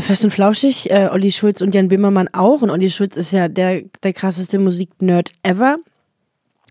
Fest 0.00 0.24
und 0.24 0.30
Flauschig, 0.30 0.90
äh, 0.90 1.08
Olli 1.10 1.32
Schulz 1.32 1.60
und 1.60 1.74
Jan 1.74 1.88
Böhmermann 1.88 2.28
auch. 2.32 2.62
Und 2.62 2.70
Olli 2.70 2.90
Schulz 2.90 3.16
ist 3.16 3.32
ja 3.32 3.48
der, 3.48 3.82
der 4.02 4.12
krasseste 4.12 4.58
Musiknerd 4.58 5.32
ever. 5.42 5.78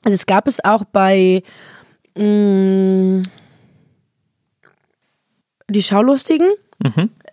Also 0.04 0.16
es 0.16 0.26
gab 0.26 0.48
es 0.48 0.64
auch 0.64 0.84
bei 0.84 1.44
mh, 2.16 3.22
Die 5.70 5.84
Schaulustigen 5.84 6.50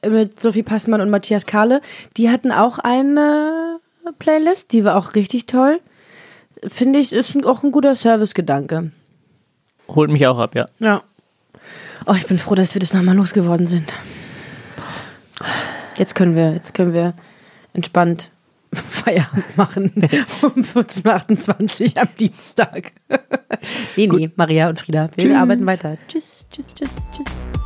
mit 0.06 0.40
Sophie 0.40 0.62
Passmann 0.62 1.00
und 1.00 1.10
Matthias 1.10 1.46
Kahle. 1.46 1.80
Die 2.16 2.28
hatten 2.30 2.52
auch 2.52 2.78
eine 2.78 3.78
Playlist, 4.18 4.72
die 4.72 4.84
war 4.84 4.96
auch 4.96 5.14
richtig 5.14 5.46
toll. 5.46 5.80
Finde 6.66 6.98
ich, 6.98 7.12
ist 7.12 7.44
auch 7.46 7.62
ein 7.62 7.72
guter 7.72 7.94
Servicegedanke. 7.94 8.92
Holt 9.88 10.10
mich 10.10 10.26
auch 10.26 10.38
ab, 10.38 10.54
ja. 10.54 10.68
Ja. 10.80 11.02
Oh, 12.06 12.14
ich 12.16 12.26
bin 12.26 12.38
froh, 12.38 12.54
dass 12.54 12.74
wir 12.74 12.80
das 12.80 12.94
nochmal 12.94 13.16
losgeworden 13.16 13.66
sind. 13.66 13.92
Jetzt 15.98 16.14
können 16.14 16.36
wir, 16.36 16.52
jetzt 16.52 16.74
können 16.74 16.92
wir 16.92 17.14
entspannt 17.72 18.30
Feierabend 18.72 19.56
machen 19.56 19.92
um 20.42 20.62
14.28 20.62 21.96
Uhr 21.96 22.02
am 22.02 22.08
Dienstag. 22.18 22.92
nee, 23.96 24.06
nee, 24.06 24.30
Maria 24.36 24.68
und 24.68 24.80
Frieda, 24.80 25.08
wir 25.16 25.38
arbeiten 25.38 25.66
weiter. 25.66 25.96
Tschüss, 26.06 26.46
tschüss, 26.50 26.74
tschüss, 26.74 27.06
tschüss. 27.12 27.57